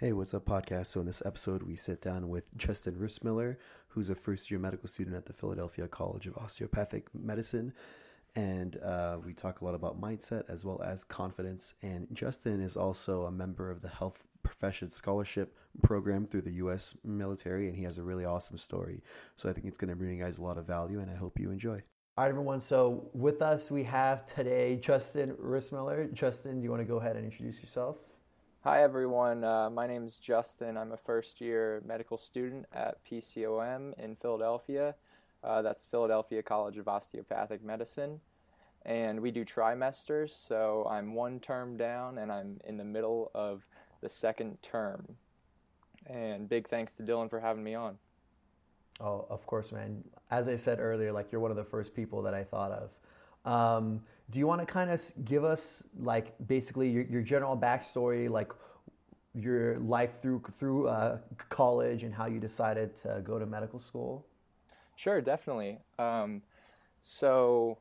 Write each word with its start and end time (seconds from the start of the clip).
Hey, 0.00 0.14
what's 0.14 0.32
up, 0.32 0.46
podcast? 0.46 0.86
So, 0.86 1.00
in 1.00 1.06
this 1.06 1.22
episode, 1.26 1.62
we 1.62 1.76
sit 1.76 2.00
down 2.00 2.30
with 2.30 2.56
Justin 2.56 2.94
Rissmiller, 2.94 3.56
who's 3.88 4.08
a 4.08 4.14
first 4.14 4.50
year 4.50 4.58
medical 4.58 4.88
student 4.88 5.14
at 5.14 5.26
the 5.26 5.34
Philadelphia 5.34 5.86
College 5.88 6.26
of 6.26 6.38
Osteopathic 6.38 7.08
Medicine. 7.12 7.74
And 8.34 8.78
uh, 8.78 9.18
we 9.22 9.34
talk 9.34 9.60
a 9.60 9.64
lot 9.66 9.74
about 9.74 10.00
mindset 10.00 10.44
as 10.48 10.64
well 10.64 10.80
as 10.80 11.04
confidence. 11.04 11.74
And 11.82 12.06
Justin 12.14 12.62
is 12.62 12.78
also 12.78 13.24
a 13.24 13.30
member 13.30 13.70
of 13.70 13.82
the 13.82 13.90
Health 13.90 14.22
Profession 14.42 14.88
Scholarship 14.88 15.54
Program 15.82 16.26
through 16.26 16.42
the 16.42 16.52
U.S. 16.52 16.96
military, 17.04 17.68
and 17.68 17.76
he 17.76 17.82
has 17.82 17.98
a 17.98 18.02
really 18.02 18.24
awesome 18.24 18.56
story. 18.56 19.02
So, 19.36 19.50
I 19.50 19.52
think 19.52 19.66
it's 19.66 19.76
going 19.76 19.90
to 19.90 19.96
bring 19.96 20.16
you 20.16 20.24
guys 20.24 20.38
a 20.38 20.42
lot 20.42 20.56
of 20.56 20.66
value, 20.66 21.00
and 21.00 21.10
I 21.10 21.14
hope 21.14 21.38
you 21.38 21.50
enjoy. 21.50 21.82
All 22.16 22.24
right, 22.24 22.30
everyone. 22.30 22.62
So, 22.62 23.10
with 23.12 23.42
us, 23.42 23.70
we 23.70 23.84
have 23.84 24.24
today 24.24 24.76
Justin 24.76 25.34
Rissmiller. 25.34 26.10
Justin, 26.14 26.60
do 26.60 26.64
you 26.64 26.70
want 26.70 26.80
to 26.80 26.88
go 26.88 26.96
ahead 26.96 27.16
and 27.16 27.26
introduce 27.26 27.60
yourself? 27.60 27.98
Hi, 28.62 28.82
everyone. 28.82 29.42
Uh, 29.42 29.70
my 29.70 29.86
name 29.86 30.04
is 30.04 30.18
Justin. 30.18 30.76
I'm 30.76 30.92
a 30.92 30.96
first 30.98 31.40
year 31.40 31.80
medical 31.82 32.18
student 32.18 32.66
at 32.74 33.02
PCOM 33.06 33.98
in 33.98 34.16
Philadelphia. 34.16 34.96
Uh, 35.42 35.62
that's 35.62 35.86
Philadelphia 35.86 36.42
College 36.42 36.76
of 36.76 36.86
Osteopathic 36.86 37.64
Medicine. 37.64 38.20
And 38.84 39.20
we 39.20 39.30
do 39.30 39.46
trimesters, 39.46 40.32
so 40.32 40.86
I'm 40.90 41.14
one 41.14 41.40
term 41.40 41.78
down 41.78 42.18
and 42.18 42.30
I'm 42.30 42.60
in 42.66 42.76
the 42.76 42.84
middle 42.84 43.30
of 43.34 43.66
the 44.02 44.10
second 44.10 44.60
term. 44.60 45.16
And 46.06 46.46
big 46.46 46.68
thanks 46.68 46.92
to 46.96 47.02
Dylan 47.02 47.30
for 47.30 47.40
having 47.40 47.64
me 47.64 47.74
on. 47.74 47.96
Oh, 49.00 49.24
of 49.30 49.46
course, 49.46 49.72
man. 49.72 50.04
As 50.30 50.48
I 50.48 50.56
said 50.56 50.80
earlier, 50.80 51.12
like 51.12 51.32
you're 51.32 51.40
one 51.40 51.50
of 51.50 51.56
the 51.56 51.64
first 51.64 51.94
people 51.94 52.20
that 52.24 52.34
I 52.34 52.44
thought 52.44 52.72
of. 52.72 52.90
Um, 53.50 54.02
do 54.30 54.38
you 54.38 54.46
want 54.46 54.60
to 54.60 54.66
kind 54.66 54.90
of 54.90 55.02
give 55.24 55.44
us 55.44 55.82
like 55.98 56.34
basically 56.46 56.88
your, 56.88 57.04
your 57.04 57.22
general 57.22 57.56
backstory, 57.56 58.30
like 58.30 58.52
your 59.34 59.78
life 59.78 60.10
through 60.22 60.42
through 60.58 60.88
uh, 60.88 61.18
college 61.48 62.02
and 62.02 62.14
how 62.14 62.26
you 62.26 62.40
decided 62.40 62.96
to 63.02 63.20
go 63.24 63.38
to 63.38 63.46
medical 63.46 63.78
school? 63.78 64.24
Sure, 64.96 65.20
definitely. 65.20 65.78
Um, 65.98 66.42
so 67.00 67.78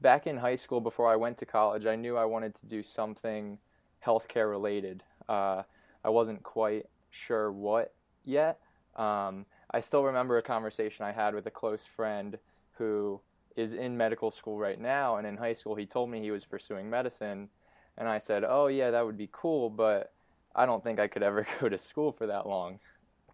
back 0.00 0.26
in 0.26 0.38
high 0.38 0.54
school, 0.54 0.80
before 0.80 1.10
I 1.12 1.16
went 1.16 1.36
to 1.38 1.46
college, 1.46 1.86
I 1.86 1.96
knew 1.96 2.16
I 2.16 2.24
wanted 2.24 2.54
to 2.56 2.66
do 2.66 2.82
something 2.82 3.58
healthcare 4.04 4.48
related. 4.48 5.02
Uh, 5.28 5.62
I 6.04 6.08
wasn't 6.08 6.42
quite 6.42 6.86
sure 7.10 7.50
what 7.50 7.92
yet. 8.24 8.60
Um, 8.96 9.46
I 9.70 9.80
still 9.80 10.04
remember 10.04 10.38
a 10.38 10.42
conversation 10.42 11.04
I 11.04 11.12
had 11.12 11.34
with 11.34 11.46
a 11.46 11.50
close 11.50 11.84
friend 11.84 12.38
who 12.74 13.20
is 13.60 13.74
in 13.74 13.96
medical 13.96 14.30
school 14.30 14.58
right 14.58 14.80
now, 14.80 15.16
and 15.16 15.26
in 15.26 15.36
high 15.36 15.52
school 15.52 15.74
he 15.76 15.86
told 15.86 16.10
me 16.10 16.20
he 16.20 16.30
was 16.30 16.44
pursuing 16.44 16.88
medicine, 16.90 17.48
and 17.96 18.08
I 18.08 18.18
said, 18.18 18.44
"Oh 18.46 18.66
yeah, 18.66 18.90
that 18.90 19.04
would 19.04 19.18
be 19.18 19.28
cool, 19.30 19.70
but 19.70 20.12
I 20.54 20.66
don't 20.66 20.82
think 20.82 20.98
I 20.98 21.08
could 21.08 21.22
ever 21.22 21.46
go 21.60 21.68
to 21.68 21.78
school 21.78 22.12
for 22.12 22.26
that 22.26 22.46
long." 22.46 22.80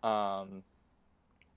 Um, 0.03 0.63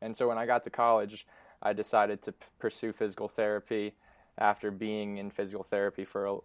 and 0.01 0.15
so 0.15 0.27
when 0.27 0.37
I 0.37 0.45
got 0.45 0.63
to 0.63 0.69
college, 0.69 1.27
I 1.61 1.73
decided 1.73 2.21
to 2.23 2.31
p- 2.31 2.45
pursue 2.57 2.93
physical 2.93 3.27
therapy 3.27 3.95
after 4.37 4.71
being 4.71 5.17
in 5.17 5.29
physical 5.29 5.63
therapy 5.63 6.05
for 6.05 6.41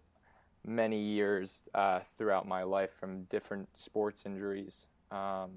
many 0.65 0.99
years 0.99 1.63
uh, 1.73 2.01
throughout 2.17 2.47
my 2.47 2.63
life 2.63 2.91
from 2.99 3.23
different 3.23 3.69
sports 3.77 4.23
injuries. 4.25 4.87
Um, 5.11 5.51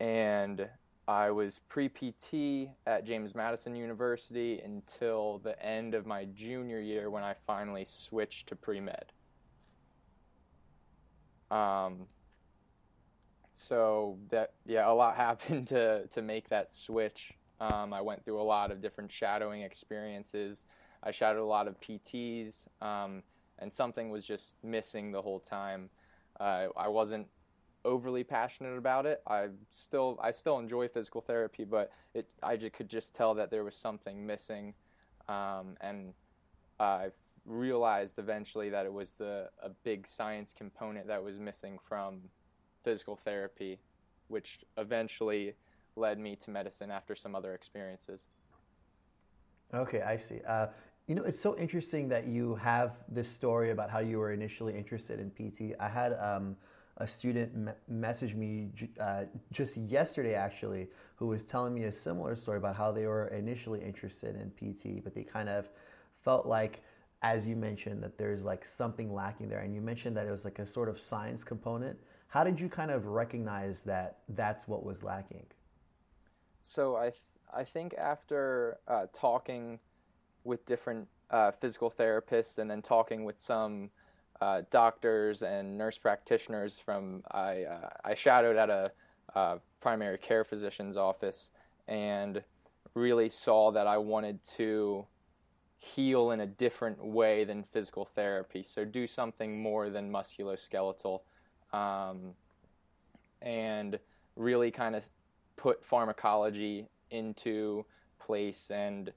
and 0.00 0.68
I 1.06 1.30
was 1.30 1.60
pre 1.68 1.88
PT 1.88 2.70
at 2.86 3.04
James 3.04 3.34
Madison 3.34 3.76
University 3.76 4.60
until 4.64 5.38
the 5.38 5.60
end 5.64 5.94
of 5.94 6.06
my 6.06 6.24
junior 6.34 6.80
year 6.80 7.10
when 7.10 7.22
I 7.22 7.34
finally 7.46 7.84
switched 7.84 8.48
to 8.48 8.56
pre 8.56 8.80
med. 8.80 9.12
Um, 11.50 12.06
so 13.52 14.18
that 14.30 14.52
yeah, 14.64 14.90
a 14.90 14.94
lot 14.94 15.16
happened 15.16 15.68
to 15.68 16.06
to 16.06 16.22
make 16.22 16.48
that 16.48 16.72
switch. 16.72 17.32
Um, 17.60 17.92
I 17.92 18.00
went 18.00 18.24
through 18.24 18.40
a 18.40 18.42
lot 18.42 18.70
of 18.70 18.80
different 18.80 19.12
shadowing 19.12 19.62
experiences. 19.62 20.64
I 21.02 21.10
shadowed 21.10 21.42
a 21.42 21.46
lot 21.46 21.68
of 21.68 21.78
PTs, 21.80 22.66
um, 22.80 23.22
and 23.58 23.72
something 23.72 24.08
was 24.08 24.24
just 24.24 24.54
missing 24.62 25.12
the 25.12 25.20
whole 25.20 25.38
time. 25.38 25.90
Uh, 26.40 26.68
I 26.76 26.88
wasn't 26.88 27.28
overly 27.84 28.24
passionate 28.24 28.76
about 28.76 29.06
it. 29.06 29.22
I 29.26 29.48
still 29.70 30.18
I 30.22 30.30
still 30.30 30.58
enjoy 30.58 30.88
physical 30.88 31.20
therapy, 31.20 31.64
but 31.64 31.92
it 32.14 32.28
I 32.42 32.56
just 32.56 32.72
could 32.74 32.88
just 32.88 33.14
tell 33.14 33.34
that 33.34 33.50
there 33.50 33.64
was 33.64 33.76
something 33.76 34.26
missing, 34.26 34.74
um, 35.28 35.76
and 35.80 36.14
I 36.80 37.08
realized 37.46 38.18
eventually 38.18 38.70
that 38.70 38.86
it 38.86 38.92
was 38.92 39.14
the 39.14 39.50
a 39.62 39.68
big 39.68 40.06
science 40.06 40.54
component 40.56 41.06
that 41.08 41.22
was 41.22 41.38
missing 41.38 41.78
from 41.86 42.22
physical 42.82 43.16
therapy, 43.16 43.78
which 44.28 44.60
eventually 44.78 45.54
led 45.96 46.18
me 46.18 46.36
to 46.36 46.50
medicine 46.50 46.90
after 46.90 47.14
some 47.14 47.34
other 47.34 47.54
experiences. 47.54 48.26
Okay, 49.72 50.02
I 50.02 50.16
see. 50.16 50.40
Uh, 50.46 50.68
you 51.06 51.14
know, 51.14 51.24
it's 51.24 51.40
so 51.40 51.56
interesting 51.58 52.08
that 52.08 52.26
you 52.26 52.54
have 52.56 52.92
this 53.08 53.28
story 53.28 53.70
about 53.70 53.90
how 53.90 53.98
you 53.98 54.18
were 54.18 54.32
initially 54.32 54.76
interested 54.76 55.20
in 55.20 55.30
PT. 55.30 55.76
I 55.78 55.88
had 55.88 56.14
um, 56.14 56.56
a 56.98 57.06
student 57.06 57.54
me- 57.54 57.72
messaged 57.90 58.36
me 58.36 58.70
uh, 59.00 59.24
just 59.50 59.76
yesterday, 59.76 60.34
actually, 60.34 60.88
who 61.16 61.26
was 61.26 61.44
telling 61.44 61.74
me 61.74 61.84
a 61.84 61.92
similar 61.92 62.36
story 62.36 62.58
about 62.58 62.76
how 62.76 62.92
they 62.92 63.06
were 63.06 63.28
initially 63.28 63.80
interested 63.80 64.36
in 64.36 64.50
PT, 64.50 65.02
but 65.02 65.14
they 65.14 65.24
kind 65.24 65.48
of 65.48 65.68
felt 66.22 66.46
like, 66.46 66.82
as 67.22 67.46
you 67.46 67.56
mentioned, 67.56 68.02
that 68.02 68.16
there's 68.16 68.44
like 68.44 68.64
something 68.64 69.12
lacking 69.12 69.48
there. 69.48 69.60
And 69.60 69.74
you 69.74 69.80
mentioned 69.80 70.16
that 70.16 70.26
it 70.26 70.30
was 70.30 70.44
like 70.44 70.58
a 70.58 70.66
sort 70.66 70.88
of 70.88 71.00
science 71.00 71.42
component. 71.42 71.98
How 72.28 72.44
did 72.44 72.60
you 72.60 72.68
kind 72.68 72.90
of 72.90 73.06
recognize 73.06 73.82
that 73.82 74.18
that's 74.30 74.68
what 74.68 74.84
was 74.84 75.02
lacking? 75.02 75.46
So 76.62 76.96
I, 76.96 77.10
th- 77.10 77.20
I 77.52 77.64
think 77.64 77.94
after 77.94 78.78
uh, 78.88 79.06
talking 79.12 79.80
with 80.44 80.64
different 80.64 81.08
uh, 81.30 81.50
physical 81.50 81.90
therapists 81.90 82.58
and 82.58 82.70
then 82.70 82.82
talking 82.82 83.24
with 83.24 83.38
some 83.38 83.90
uh, 84.40 84.62
doctors 84.70 85.42
and 85.42 85.78
nurse 85.78 85.98
practitioners 85.98 86.78
from 86.78 87.22
I 87.30 87.64
uh, 87.64 87.88
I 88.04 88.14
shadowed 88.14 88.56
at 88.56 88.70
a 88.70 88.90
uh, 89.34 89.58
primary 89.80 90.18
care 90.18 90.44
physician's 90.44 90.96
office 90.96 91.50
and 91.86 92.42
really 92.94 93.28
saw 93.28 93.70
that 93.72 93.86
I 93.86 93.98
wanted 93.98 94.42
to 94.56 95.06
heal 95.76 96.30
in 96.30 96.40
a 96.40 96.46
different 96.46 97.04
way 97.04 97.44
than 97.44 97.62
physical 97.62 98.04
therapy. 98.04 98.62
So 98.62 98.84
do 98.84 99.06
something 99.06 99.60
more 99.60 99.90
than 99.90 100.10
musculoskeletal, 100.10 101.20
um, 101.72 102.34
and 103.42 103.98
really 104.36 104.70
kind 104.70 104.96
of 104.96 105.04
put 105.56 105.84
pharmacology 105.84 106.86
into 107.10 107.84
place 108.18 108.70
and 108.70 109.12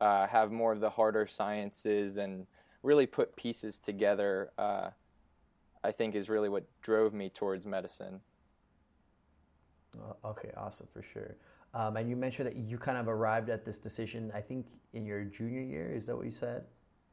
uh, 0.00 0.26
have 0.26 0.52
more 0.52 0.72
of 0.72 0.80
the 0.80 0.90
harder 0.90 1.26
sciences 1.26 2.16
and 2.16 2.46
really 2.82 3.06
put 3.06 3.36
pieces 3.36 3.78
together, 3.78 4.50
uh, 4.58 4.90
I 5.84 5.92
think 5.92 6.14
is 6.14 6.28
really 6.28 6.48
what 6.48 6.64
drove 6.82 7.12
me 7.14 7.28
towards 7.28 7.66
medicine. 7.66 8.20
Uh, 9.98 10.28
okay, 10.28 10.50
awesome 10.56 10.86
for 10.92 11.02
sure. 11.02 11.36
Um, 11.74 11.96
and 11.96 12.08
you 12.08 12.16
mentioned 12.16 12.46
that 12.46 12.56
you 12.56 12.78
kind 12.78 12.98
of 12.98 13.08
arrived 13.08 13.48
at 13.48 13.64
this 13.64 13.78
decision, 13.78 14.30
I 14.34 14.40
think, 14.40 14.66
in 14.92 15.06
your 15.06 15.24
junior 15.24 15.62
year. 15.62 15.92
Is 15.94 16.06
that 16.06 16.16
what 16.16 16.26
you 16.26 16.32
said? 16.32 16.64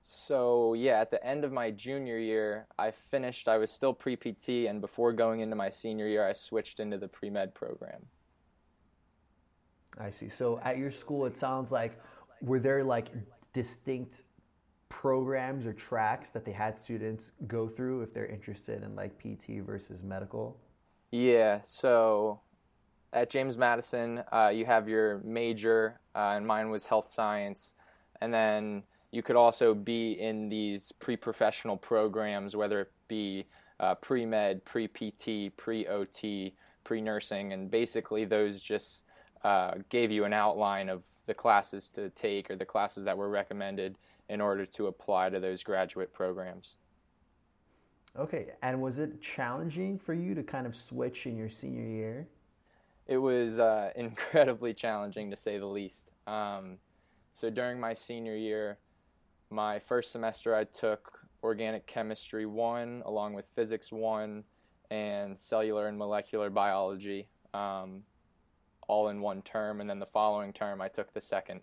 So, 0.02 0.74
yeah, 0.74 1.00
at 1.00 1.12
the 1.12 1.24
end 1.26 1.44
of 1.44 1.52
my 1.52 1.72
junior 1.72 2.18
year, 2.18 2.68
I 2.78 2.92
finished, 2.92 3.48
I 3.48 3.58
was 3.58 3.72
still 3.72 3.94
pre 3.94 4.16
PT, 4.16 4.68
and 4.68 4.80
before 4.82 5.12
going 5.14 5.42
into 5.42 5.56
my 5.56 5.70
senior 5.70 6.08
year, 6.08 6.28
I 6.28 6.34
switched 6.34 6.80
into 6.80 6.98
the 6.98 7.08
pre 7.08 7.30
med 7.30 7.54
program. 7.54 8.06
I 9.98 10.12
see. 10.12 10.30
So, 10.30 10.60
at 10.64 10.78
your 10.78 10.92
school, 10.92 11.26
it 11.26 11.36
sounds 11.36 11.72
like, 11.72 12.00
were 12.42 12.60
there 12.60 12.84
like 12.84 13.10
distinct 13.54 14.24
programs 14.90 15.66
or 15.66 15.74
tracks 15.74 16.32
that 16.32 16.44
they 16.44 16.52
had 16.52 16.78
students 16.78 17.32
go 17.48 17.70
through 17.70 18.02
if 18.02 18.14
they're 18.14 18.26
interested 18.26 18.84
in 18.84 18.96
like 18.96 19.18
PT 19.20 19.64
versus 19.66 20.04
medical? 20.04 20.58
Yeah, 21.12 21.62
so 21.64 22.42
at 23.14 23.30
James 23.30 23.58
Madison, 23.58 24.24
uh, 24.32 24.52
you 24.54 24.66
have 24.66 24.88
your 24.88 25.20
major, 25.20 26.00
uh, 26.16 26.34
and 26.36 26.46
mine 26.46 26.70
was 26.70 26.86
health 26.86 27.10
science, 27.10 27.76
and 28.22 28.34
then 28.34 28.84
you 29.12 29.24
could 29.24 29.36
also 29.36 29.74
be 29.74 30.12
in 30.14 30.50
these 30.50 30.92
pre-professional 30.92 31.78
programs, 31.78 32.56
whether 32.56 32.82
it 32.82 32.92
be 33.08 33.46
uh, 33.80 33.96
pre-med, 33.96 34.64
pre-PT, 34.66 35.56
pre-OT, 35.58 36.54
pre-nursing, 36.84 37.54
and 37.54 37.72
basically 37.72 38.26
those 38.26 38.62
just 38.62 39.06
uh, 39.44 39.76
gave 39.90 40.12
you 40.12 40.26
an 40.26 40.34
outline 40.34 40.90
of 40.90 41.04
the 41.26 41.34
classes 41.34 41.90
to 41.92 42.10
take 42.10 42.52
or 42.52 42.56
the 42.56 42.66
classes 42.66 43.04
that 43.06 43.18
were 43.18 43.30
recommended 43.30 43.96
in 44.30 44.40
order 44.40 44.66
to 44.66 44.88
apply 44.88 45.30
to 45.30 45.40
those 45.40 45.64
graduate 45.64 46.14
programs. 46.14 46.76
Okay, 48.18 48.48
and 48.62 48.82
was 48.82 49.00
it 49.00 49.22
challenging 49.22 49.98
for 50.00 50.14
you 50.14 50.34
to 50.36 50.44
kind 50.44 50.66
of 50.66 50.76
switch 50.76 51.26
in 51.26 51.36
your 51.36 51.50
senior 51.50 51.86
year? 51.86 52.28
It 53.08 53.18
was 53.18 53.60
uh, 53.60 53.92
incredibly 53.96 54.74
challenging 54.74 55.30
to 55.32 55.38
say 55.38 55.58
the 55.58 55.66
least. 55.66 56.10
Um, 56.28 56.78
so 57.34 57.50
during 57.50 57.80
my 57.80 57.94
senior 57.94 58.36
year, 58.36 58.78
my 59.50 59.80
first 59.80 60.12
semester 60.12 60.56
I 60.56 60.64
took 60.64 61.20
organic 61.42 61.88
chemistry 61.88 62.46
one 62.46 63.02
along 63.06 63.34
with 63.34 63.48
physics 63.56 63.92
one 63.92 64.44
and 64.92 65.38
cellular 65.38 65.88
and 65.88 65.98
molecular 65.98 66.50
biology, 66.50 67.28
um, 67.54 68.04
all 68.88 69.10
in 69.10 69.22
one 69.22 69.42
term. 69.44 69.82
And 69.82 69.90
then 69.90 70.00
the 70.00 70.06
following 70.06 70.52
term, 70.52 70.82
I 70.82 70.88
took 70.88 71.14
the 71.14 71.22
second 71.22 71.62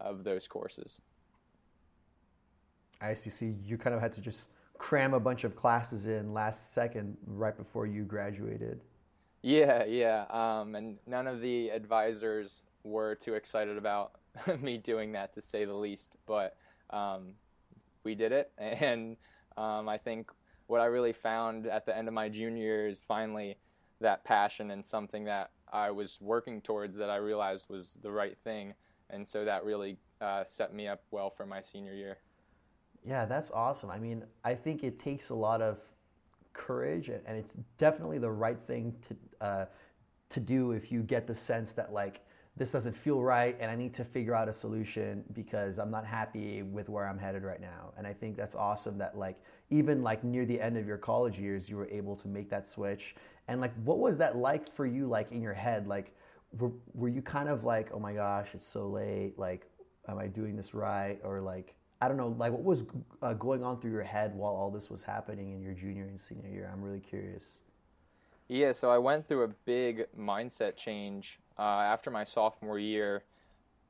of 0.00 0.24
those 0.24 0.48
courses. 0.48 1.00
I 3.04 3.14
see. 3.14 3.30
See, 3.30 3.56
you 3.64 3.76
kind 3.76 3.94
of 3.94 4.00
had 4.00 4.12
to 4.14 4.20
just 4.20 4.48
cram 4.78 5.14
a 5.14 5.20
bunch 5.20 5.44
of 5.44 5.54
classes 5.54 6.06
in 6.06 6.32
last 6.32 6.72
second 6.72 7.16
right 7.26 7.56
before 7.56 7.86
you 7.86 8.02
graduated. 8.02 8.80
Yeah, 9.42 9.84
yeah. 9.84 10.24
Um, 10.30 10.74
and 10.74 10.96
none 11.06 11.26
of 11.26 11.40
the 11.40 11.68
advisors 11.68 12.62
were 12.82 13.14
too 13.14 13.34
excited 13.34 13.76
about 13.76 14.12
me 14.60 14.78
doing 14.78 15.12
that, 15.12 15.34
to 15.34 15.42
say 15.42 15.64
the 15.64 15.74
least. 15.74 16.16
But 16.26 16.56
um, 16.90 17.32
we 18.04 18.14
did 18.14 18.32
it, 18.32 18.52
and 18.58 19.16
um, 19.56 19.88
I 19.88 19.98
think 19.98 20.30
what 20.66 20.80
I 20.80 20.86
really 20.86 21.12
found 21.12 21.66
at 21.66 21.84
the 21.84 21.96
end 21.96 22.08
of 22.08 22.14
my 22.14 22.28
junior 22.28 22.62
year 22.62 22.88
is 22.88 23.02
finally 23.02 23.58
that 24.00 24.24
passion 24.24 24.70
and 24.70 24.84
something 24.84 25.24
that 25.24 25.50
I 25.72 25.90
was 25.90 26.18
working 26.20 26.60
towards 26.60 26.96
that 26.96 27.10
I 27.10 27.16
realized 27.16 27.66
was 27.68 27.98
the 28.02 28.10
right 28.10 28.36
thing, 28.44 28.74
and 29.10 29.28
so 29.28 29.44
that 29.44 29.64
really 29.64 29.98
uh, 30.20 30.44
set 30.46 30.72
me 30.74 30.88
up 30.88 31.02
well 31.10 31.30
for 31.30 31.44
my 31.44 31.60
senior 31.60 31.92
year. 31.92 32.18
Yeah, 33.04 33.26
that's 33.26 33.50
awesome. 33.50 33.90
I 33.90 33.98
mean, 33.98 34.24
I 34.44 34.54
think 34.54 34.82
it 34.82 34.98
takes 34.98 35.28
a 35.30 35.34
lot 35.34 35.60
of 35.60 35.78
courage, 36.52 37.08
and 37.08 37.22
it's 37.36 37.54
definitely 37.78 38.18
the 38.18 38.30
right 38.30 38.58
thing 38.66 38.94
to 39.08 39.46
uh, 39.46 39.66
to 40.30 40.40
do 40.40 40.72
if 40.72 40.90
you 40.90 41.02
get 41.02 41.26
the 41.26 41.34
sense 41.34 41.72
that 41.74 41.92
like 41.92 42.20
this 42.56 42.70
doesn't 42.70 42.96
feel 42.96 43.22
right 43.22 43.56
and 43.60 43.70
I 43.70 43.74
need 43.74 43.92
to 43.94 44.04
figure 44.04 44.34
out 44.34 44.48
a 44.48 44.52
solution 44.52 45.24
because 45.32 45.78
I'm 45.78 45.90
not 45.90 46.06
happy 46.06 46.62
with 46.62 46.88
where 46.88 47.06
I'm 47.06 47.18
headed 47.18 47.42
right 47.42 47.60
now. 47.60 47.92
And 47.96 48.06
I 48.06 48.12
think 48.12 48.36
that's 48.36 48.54
awesome 48.54 48.96
that 48.98 49.18
like 49.18 49.36
even 49.70 50.02
like 50.02 50.22
near 50.22 50.46
the 50.46 50.60
end 50.60 50.76
of 50.76 50.86
your 50.86 50.96
college 50.98 51.38
years 51.38 51.68
you 51.68 51.76
were 51.76 51.88
able 51.88 52.14
to 52.16 52.28
make 52.28 52.48
that 52.50 52.68
switch. 52.68 53.16
And 53.48 53.60
like 53.60 53.72
what 53.84 53.98
was 53.98 54.16
that 54.18 54.36
like 54.36 54.72
for 54.74 54.86
you 54.86 55.06
like 55.06 55.32
in 55.32 55.42
your 55.42 55.54
head 55.54 55.88
like 55.88 56.14
were, 56.58 56.70
were 56.94 57.08
you 57.08 57.22
kind 57.22 57.48
of 57.48 57.64
like 57.64 57.90
oh 57.92 57.98
my 57.98 58.12
gosh 58.12 58.48
it's 58.54 58.68
so 58.68 58.86
late 58.86 59.34
like 59.36 59.66
am 60.08 60.18
I 60.18 60.28
doing 60.28 60.56
this 60.56 60.74
right 60.74 61.18
or 61.24 61.40
like 61.40 61.74
I 62.00 62.08
don't 62.08 62.16
know 62.16 62.34
like 62.38 62.52
what 62.52 62.62
was 62.62 62.84
uh, 63.22 63.34
going 63.34 63.62
on 63.62 63.80
through 63.80 63.92
your 63.92 64.02
head 64.02 64.34
while 64.34 64.52
all 64.52 64.70
this 64.70 64.90
was 64.90 65.02
happening 65.02 65.52
in 65.52 65.62
your 65.62 65.72
junior 65.72 66.04
and 66.04 66.20
senior 66.20 66.50
year? 66.50 66.70
I'm 66.72 66.82
really 66.82 67.00
curious. 67.00 67.58
Yeah, 68.48 68.72
so 68.72 68.90
I 68.90 68.98
went 68.98 69.26
through 69.26 69.44
a 69.44 69.48
big 69.48 70.06
mindset 70.18 70.76
change 70.76 71.38
uh, 71.58 71.62
after 71.62 72.10
my 72.10 72.24
sophomore 72.24 72.78
year. 72.78 73.24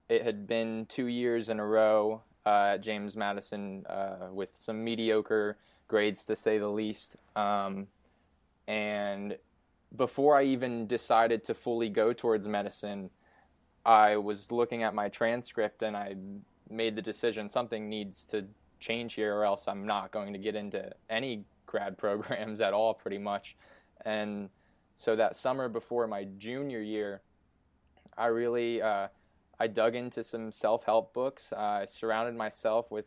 It 0.08 0.22
had 0.22 0.46
been 0.46 0.86
two 0.86 1.06
years 1.06 1.48
in 1.48 1.58
a 1.58 1.66
row 1.66 2.22
uh, 2.46 2.74
at 2.74 2.82
James 2.82 3.16
Madison 3.16 3.84
uh, 3.86 4.28
with 4.30 4.50
some 4.56 4.84
mediocre 4.84 5.56
grades, 5.88 6.24
to 6.26 6.36
say 6.36 6.58
the 6.58 6.68
least. 6.68 7.16
Um, 7.34 7.88
and 8.68 9.38
before 9.96 10.36
I 10.36 10.44
even 10.44 10.86
decided 10.86 11.42
to 11.44 11.54
fully 11.54 11.88
go 11.88 12.12
towards 12.12 12.46
medicine, 12.46 13.10
I 13.84 14.16
was 14.16 14.50
looking 14.52 14.82
at 14.82 14.94
my 14.94 15.08
transcript 15.08 15.82
and 15.82 15.96
I 15.96 16.16
made 16.74 16.96
the 16.96 17.02
decision 17.02 17.48
something 17.48 17.88
needs 17.88 18.26
to 18.26 18.46
change 18.80 19.14
here, 19.14 19.34
or 19.34 19.44
else 19.44 19.66
I'm 19.68 19.86
not 19.86 20.10
going 20.10 20.32
to 20.32 20.38
get 20.38 20.54
into 20.54 20.90
any 21.08 21.44
grad 21.66 21.96
programs 22.04 22.60
at 22.60 22.72
all, 22.72 22.94
pretty 22.94 23.18
much. 23.18 23.56
And 24.04 24.50
so 24.96 25.16
that 25.16 25.36
summer 25.36 25.68
before 25.68 26.06
my 26.06 26.24
junior 26.38 26.80
year, 26.80 27.22
I 28.16 28.26
really 28.26 28.80
uh, 28.82 29.08
I 29.58 29.66
dug 29.66 29.94
into 29.94 30.22
some 30.22 30.52
self 30.52 30.84
help 30.84 31.12
books. 31.14 31.52
Uh, 31.52 31.60
I 31.60 31.84
surrounded 31.86 32.36
myself 32.36 32.90
with 32.90 33.06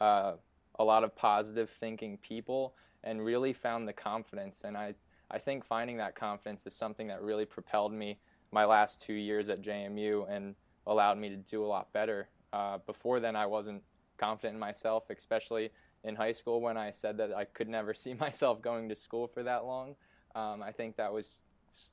uh, 0.00 0.34
a 0.78 0.84
lot 0.84 1.04
of 1.04 1.16
positive 1.16 1.70
thinking 1.70 2.18
people, 2.18 2.74
and 3.02 3.24
really 3.24 3.52
found 3.52 3.88
the 3.88 3.92
confidence. 3.92 4.62
And 4.64 4.76
I 4.76 4.94
I 5.30 5.38
think 5.38 5.64
finding 5.64 5.96
that 5.96 6.14
confidence 6.14 6.66
is 6.66 6.74
something 6.74 7.08
that 7.08 7.22
really 7.22 7.44
propelled 7.44 7.92
me 7.92 8.18
my 8.52 8.64
last 8.64 9.00
two 9.00 9.14
years 9.14 9.48
at 9.48 9.62
JMU 9.62 10.30
and 10.30 10.54
allowed 10.86 11.18
me 11.18 11.28
to 11.30 11.36
do 11.36 11.64
a 11.64 11.66
lot 11.66 11.92
better. 11.92 12.28
Uh, 12.54 12.78
before 12.86 13.18
then, 13.18 13.34
I 13.34 13.46
wasn't 13.46 13.82
confident 14.16 14.54
in 14.54 14.60
myself, 14.60 15.10
especially 15.10 15.70
in 16.04 16.14
high 16.14 16.30
school 16.30 16.60
when 16.60 16.76
I 16.76 16.92
said 16.92 17.16
that 17.16 17.34
I 17.34 17.46
could 17.46 17.68
never 17.68 17.92
see 18.02 18.14
myself 18.14 18.62
going 18.62 18.88
to 18.90 18.94
school 18.94 19.26
for 19.26 19.42
that 19.42 19.64
long. 19.64 19.96
Um, 20.36 20.62
I 20.62 20.70
think 20.70 20.96
that 20.96 21.12
was 21.12 21.40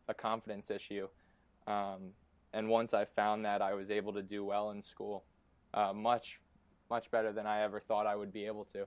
a 0.08 0.14
confidence 0.14 0.70
issue. 0.70 1.08
Um, 1.66 2.12
and 2.54 2.70
once 2.70 2.94
I 2.94 3.06
found 3.06 3.44
that, 3.46 3.64
I 3.64 3.74
was 3.74 3.90
able 3.90 4.14
to 4.14 4.22
do 4.22 4.46
well 4.46 4.70
in 4.70 4.84
school, 4.84 5.24
uh, 5.74 5.94
much, 5.94 6.40
much 6.92 7.10
better 7.10 7.34
than 7.34 7.48
I 7.48 7.64
ever 7.64 7.80
thought 7.80 8.06
I 8.06 8.16
would 8.16 8.32
be 8.32 8.46
able 8.46 8.66
to. 8.66 8.86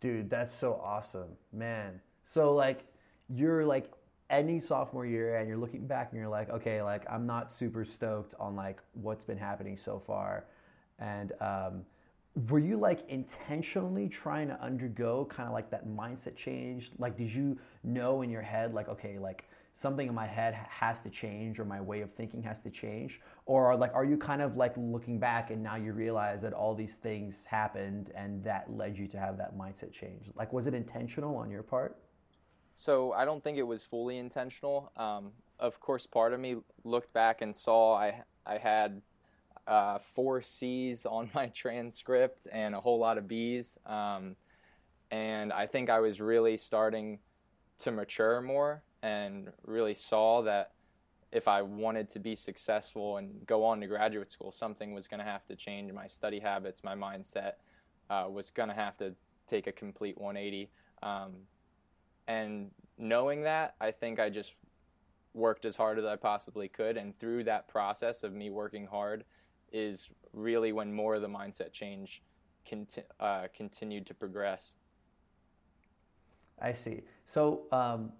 Dude, 0.00 0.28
that's 0.28 0.54
so 0.54 0.78
awesome, 0.84 1.30
man. 1.54 2.00
So 2.26 2.52
like, 2.52 2.84
you're 3.30 3.64
like 3.64 3.90
any 4.30 4.60
sophomore 4.60 5.06
year, 5.06 5.36
and 5.36 5.48
you're 5.48 5.58
looking 5.58 5.86
back, 5.86 6.08
and 6.10 6.20
you're 6.20 6.28
like, 6.28 6.50
okay, 6.50 6.82
like 6.82 7.04
I'm 7.10 7.26
not 7.26 7.52
super 7.52 7.84
stoked 7.84 8.34
on 8.38 8.54
like 8.56 8.80
what's 8.94 9.24
been 9.24 9.38
happening 9.38 9.76
so 9.76 10.02
far, 10.06 10.44
and 10.98 11.32
um, 11.40 11.84
were 12.48 12.58
you 12.58 12.76
like 12.76 13.08
intentionally 13.08 14.08
trying 14.08 14.48
to 14.48 14.62
undergo 14.62 15.26
kind 15.30 15.48
of 15.48 15.52
like 15.52 15.70
that 15.70 15.88
mindset 15.88 16.36
change? 16.36 16.90
Like, 16.98 17.16
did 17.16 17.32
you 17.32 17.58
know 17.82 18.22
in 18.22 18.30
your 18.30 18.42
head, 18.42 18.74
like, 18.74 18.88
okay, 18.88 19.18
like 19.18 19.48
something 19.78 20.08
in 20.08 20.14
my 20.14 20.26
head 20.26 20.54
has 20.54 21.00
to 21.00 21.08
change 21.08 21.60
or 21.60 21.64
my 21.64 21.80
way 21.80 22.00
of 22.00 22.12
thinking 22.12 22.42
has 22.42 22.60
to 22.62 22.70
change? 22.70 23.20
Or 23.46 23.76
like 23.76 23.94
are 23.94 24.04
you 24.04 24.16
kind 24.16 24.42
of 24.42 24.56
like 24.56 24.74
looking 24.76 25.20
back 25.20 25.50
and 25.50 25.62
now 25.62 25.76
you 25.76 25.92
realize 25.92 26.42
that 26.42 26.52
all 26.52 26.74
these 26.74 26.96
things 26.96 27.44
happened 27.44 28.10
and 28.16 28.42
that 28.42 28.66
led 28.76 28.98
you 28.98 29.06
to 29.08 29.18
have 29.18 29.38
that 29.38 29.56
mindset 29.56 29.92
change? 29.92 30.30
Like 30.34 30.52
was 30.52 30.66
it 30.66 30.74
intentional 30.74 31.36
on 31.36 31.48
your 31.48 31.62
part 31.62 31.96
so 32.78 33.12
i 33.12 33.24
don't 33.24 33.42
think 33.42 33.58
it 33.58 33.66
was 33.66 33.82
fully 33.82 34.18
intentional 34.18 34.92
um, 34.96 35.32
of 35.58 35.80
course 35.80 36.06
part 36.06 36.32
of 36.32 36.38
me 36.38 36.56
looked 36.84 37.12
back 37.12 37.42
and 37.42 37.54
saw 37.54 37.96
i 37.96 38.22
i 38.46 38.56
had 38.56 39.02
uh, 39.66 39.98
four 40.14 40.40
c's 40.40 41.04
on 41.04 41.28
my 41.34 41.46
transcript 41.54 42.46
and 42.52 42.74
a 42.76 42.80
whole 42.80 43.00
lot 43.00 43.18
of 43.18 43.26
b's 43.26 43.76
um, 43.84 44.36
and 45.10 45.52
i 45.52 45.66
think 45.66 45.90
i 45.90 45.98
was 45.98 46.20
really 46.20 46.56
starting 46.56 47.18
to 47.80 47.90
mature 47.90 48.40
more 48.40 48.82
and 49.02 49.50
really 49.64 49.94
saw 49.94 50.42
that 50.42 50.72
if 51.30 51.46
I 51.46 51.62
wanted 51.62 52.08
to 52.10 52.18
be 52.18 52.34
successful 52.34 53.18
and 53.18 53.46
go 53.46 53.64
on 53.64 53.80
to 53.80 53.86
graduate 53.86 54.30
school, 54.30 54.50
something 54.50 54.94
was 54.94 55.06
going 55.06 55.18
to 55.18 55.26
have 55.26 55.46
to 55.46 55.56
change. 55.56 55.92
My 55.92 56.06
study 56.06 56.40
habits, 56.40 56.82
my 56.82 56.94
mindset 56.94 57.52
uh, 58.08 58.26
was 58.30 58.50
going 58.50 58.70
to 58.70 58.74
have 58.74 58.96
to 58.98 59.14
take 59.46 59.66
a 59.66 59.72
complete 59.72 60.18
180. 60.18 60.70
Um, 61.02 61.32
and 62.28 62.70
knowing 62.96 63.42
that, 63.42 63.74
I 63.80 63.90
think 63.90 64.20
I 64.20 64.30
just 64.30 64.54
worked 65.34 65.64
as 65.64 65.74
hard 65.74 65.98
as 65.98 66.04
I 66.04 66.14
possibly 66.14 66.68
could. 66.68 66.96
And 66.96 67.16
through 67.16 67.44
that 67.44 67.66
process 67.68 68.22
of 68.22 68.32
me 68.32 68.50
working 68.50 68.86
hard, 68.86 69.24
is 69.72 70.08
really 70.32 70.72
when 70.72 70.92
more 70.92 71.16
of 71.16 71.22
the 71.22 71.28
mindset 71.28 71.72
change 71.72 72.22
conti- 72.68 73.02
uh, 73.20 73.48
continued 73.54 74.06
to 74.06 74.14
progress. 74.14 74.72
I 76.60 76.72
see. 76.72 77.02
So, 77.26 77.62
um, 77.72 78.12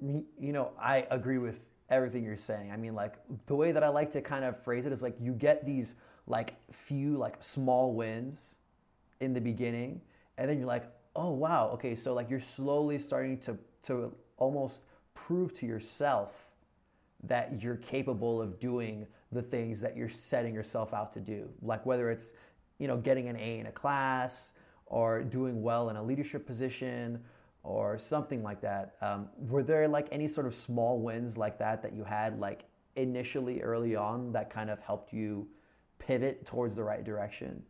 you 0.00 0.52
know, 0.52 0.72
I 0.80 1.06
agree 1.10 1.38
with 1.38 1.60
everything 1.90 2.24
you're 2.24 2.36
saying. 2.36 2.70
I 2.72 2.76
mean, 2.76 2.94
like 2.94 3.14
the 3.46 3.54
way 3.54 3.72
that 3.72 3.82
I 3.82 3.88
like 3.88 4.12
to 4.12 4.20
kind 4.20 4.44
of 4.44 4.62
phrase 4.62 4.86
it 4.86 4.92
is 4.92 5.02
like 5.02 5.16
you 5.20 5.32
get 5.32 5.66
these 5.66 5.94
like 6.26 6.54
few 6.72 7.16
like 7.16 7.42
small 7.42 7.92
wins 7.92 8.56
in 9.20 9.32
the 9.32 9.40
beginning, 9.40 10.00
and 10.38 10.48
then 10.48 10.58
you're 10.58 10.66
like, 10.66 10.90
oh 11.16 11.30
wow, 11.30 11.70
okay, 11.74 11.94
so 11.94 12.14
like 12.14 12.30
you're 12.30 12.40
slowly 12.40 12.98
starting 12.98 13.38
to 13.38 13.58
to 13.84 14.14
almost 14.36 14.82
prove 15.14 15.54
to 15.54 15.66
yourself 15.66 16.32
that 17.22 17.62
you're 17.62 17.76
capable 17.76 18.40
of 18.42 18.58
doing 18.58 19.06
the 19.32 19.42
things 19.42 19.80
that 19.80 19.96
you're 19.96 20.08
setting 20.08 20.54
yourself 20.54 20.92
out 20.92 21.12
to 21.12 21.20
do. 21.20 21.48
Like 21.62 21.84
whether 21.86 22.10
it's 22.10 22.32
you 22.78 22.88
know 22.88 22.96
getting 22.96 23.28
an 23.28 23.36
A 23.36 23.58
in 23.58 23.66
a 23.66 23.72
class 23.72 24.52
or 24.86 25.22
doing 25.22 25.62
well 25.62 25.90
in 25.90 25.96
a 25.96 26.02
leadership 26.02 26.46
position 26.46 27.20
or 27.62 27.98
something 27.98 28.42
like 28.42 28.60
that. 28.60 28.94
Um, 29.00 29.28
were 29.38 29.62
there 29.62 29.88
like 29.88 30.08
any 30.12 30.28
sort 30.28 30.46
of 30.46 30.54
small 30.54 31.00
wins 31.00 31.36
like 31.38 31.58
that 31.58 31.82
that 31.82 31.94
you 31.94 32.04
had 32.04 32.38
like 32.38 32.64
initially 32.96 33.62
early 33.62 33.96
on 33.96 34.32
that 34.32 34.50
kind 34.50 34.70
of 34.70 34.78
helped 34.80 35.12
you 35.12 35.48
pivot 35.98 36.46
towards 36.46 36.74
the 36.76 36.84
right 36.84 37.02
direction? 37.02 37.62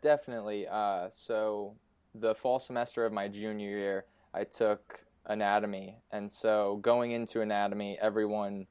Definitely. 0.00 0.66
Uh, 0.68 1.08
so 1.10 1.76
the 2.14 2.34
fall 2.34 2.58
semester 2.58 3.04
of 3.04 3.12
my 3.12 3.28
junior 3.28 3.68
year, 3.68 4.04
I 4.32 4.44
took 4.44 5.04
anatomy, 5.26 5.96
and 6.10 6.30
so 6.30 6.78
going 6.82 7.12
into 7.12 7.40
anatomy, 7.40 7.98
everyone 8.00 8.66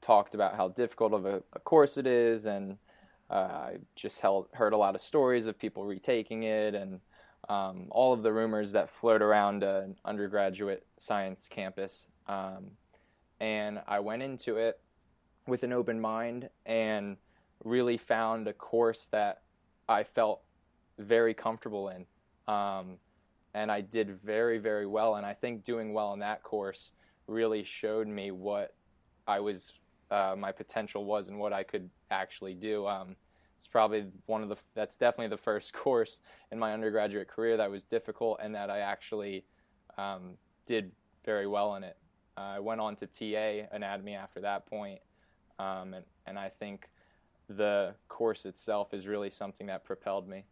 talked 0.00 0.34
about 0.34 0.56
how 0.56 0.68
difficult 0.68 1.12
of 1.12 1.24
a, 1.24 1.42
a 1.52 1.60
course 1.60 1.96
it 1.96 2.06
is, 2.06 2.44
and 2.44 2.78
uh, 3.30 3.34
I 3.34 3.76
just 3.94 4.20
held, 4.20 4.48
heard 4.52 4.72
a 4.72 4.76
lot 4.76 4.94
of 4.94 5.00
stories 5.00 5.46
of 5.46 5.58
people 5.58 5.84
retaking 5.84 6.42
it 6.42 6.74
and 6.74 7.00
um, 7.48 7.86
all 7.90 8.12
of 8.12 8.22
the 8.22 8.32
rumors 8.32 8.72
that 8.72 8.90
float 8.90 9.22
around 9.22 9.62
an 9.62 9.96
undergraduate 10.04 10.84
science 10.98 11.48
campus. 11.48 12.08
Um, 12.26 12.72
and 13.40 13.80
I 13.88 14.00
went 14.00 14.22
into 14.22 14.56
it 14.56 14.80
with 15.46 15.62
an 15.64 15.72
open 15.72 16.00
mind 16.00 16.50
and 16.66 17.16
really 17.64 17.96
found 17.96 18.46
a 18.48 18.52
course 18.52 19.08
that 19.10 19.42
I 19.88 20.04
felt 20.04 20.42
very 20.98 21.34
comfortable 21.34 21.88
in. 21.88 22.06
Um, 22.52 22.98
and 23.54 23.70
I 23.70 23.80
did 23.80 24.20
very, 24.20 24.58
very 24.58 24.86
well. 24.86 25.16
And 25.16 25.26
I 25.26 25.34
think 25.34 25.64
doing 25.64 25.92
well 25.92 26.12
in 26.12 26.20
that 26.20 26.42
course 26.42 26.92
really 27.26 27.64
showed 27.64 28.08
me 28.08 28.30
what 28.30 28.74
I 29.26 29.40
was, 29.40 29.72
uh, 30.10 30.34
my 30.36 30.52
potential 30.52 31.04
was, 31.04 31.28
and 31.28 31.38
what 31.38 31.52
I 31.52 31.62
could 31.62 31.88
actually 32.10 32.54
do. 32.54 32.86
Um, 32.86 33.16
it's 33.58 33.68
probably 33.68 34.06
one 34.26 34.42
of 34.42 34.48
the, 34.48 34.56
that's 34.74 34.96
definitely 34.96 35.28
the 35.28 35.42
first 35.42 35.72
course 35.84 36.20
in 36.50 36.58
my 36.58 36.72
undergraduate 36.72 37.28
career 37.28 37.56
that 37.56 37.70
was 37.70 37.84
difficult 37.84 38.40
and 38.42 38.54
that 38.54 38.70
I 38.70 38.80
actually 38.80 39.44
um, 39.98 40.32
did 40.66 40.90
very 41.24 41.46
well 41.46 41.76
in 41.76 41.84
it. 41.84 41.96
Uh, 42.36 42.54
I 42.56 42.60
went 42.60 42.80
on 42.80 42.96
to 42.96 43.06
TA 43.06 43.68
anatomy 43.72 44.14
after 44.14 44.40
that 44.40 44.66
point, 44.66 45.00
um, 45.58 45.92
and, 45.94 46.04
and 46.26 46.38
I 46.38 46.48
think 46.48 46.88
the 47.48 47.94
course 48.08 48.46
itself 48.46 48.94
is 48.94 49.06
really 49.06 49.28
something 49.28 49.66
that 49.66 49.84
propelled 49.84 50.26
me. 50.26 50.44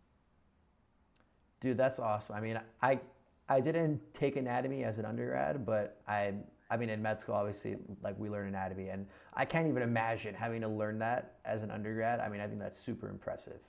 Dude, 1.61 1.77
that's 1.77 1.99
awesome. 1.99 2.35
I 2.35 2.41
mean, 2.41 2.61
I 2.83 3.01
I 3.49 3.61
didn't 3.61 4.01
take 4.15 4.37
anatomy 4.37 4.85
as 4.85 4.99
an 4.99 5.05
undergrad, 5.05 5.67
but 5.67 6.01
I 6.09 6.35
I 6.71 6.77
mean 6.77 6.89
in 6.89 7.03
med 7.03 7.21
school 7.21 7.35
obviously 7.35 7.77
like 8.03 8.19
we 8.19 8.31
learn 8.31 8.49
anatomy 8.49 8.89
and 8.89 9.07
I 9.35 9.45
can't 9.45 9.67
even 9.69 9.83
imagine 9.83 10.35
having 10.35 10.61
to 10.63 10.69
learn 10.69 10.99
that 11.01 11.35
as 11.45 11.63
an 11.63 11.71
undergrad. 11.71 12.21
I 12.21 12.29
mean, 12.29 12.41
I 12.41 12.47
think 12.47 12.61
that's 12.61 12.79
super 12.79 13.09
impressive. 13.09 13.61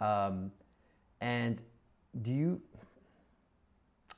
Um, 0.00 0.52
and 1.20 1.60
do 2.22 2.30
you 2.30 2.60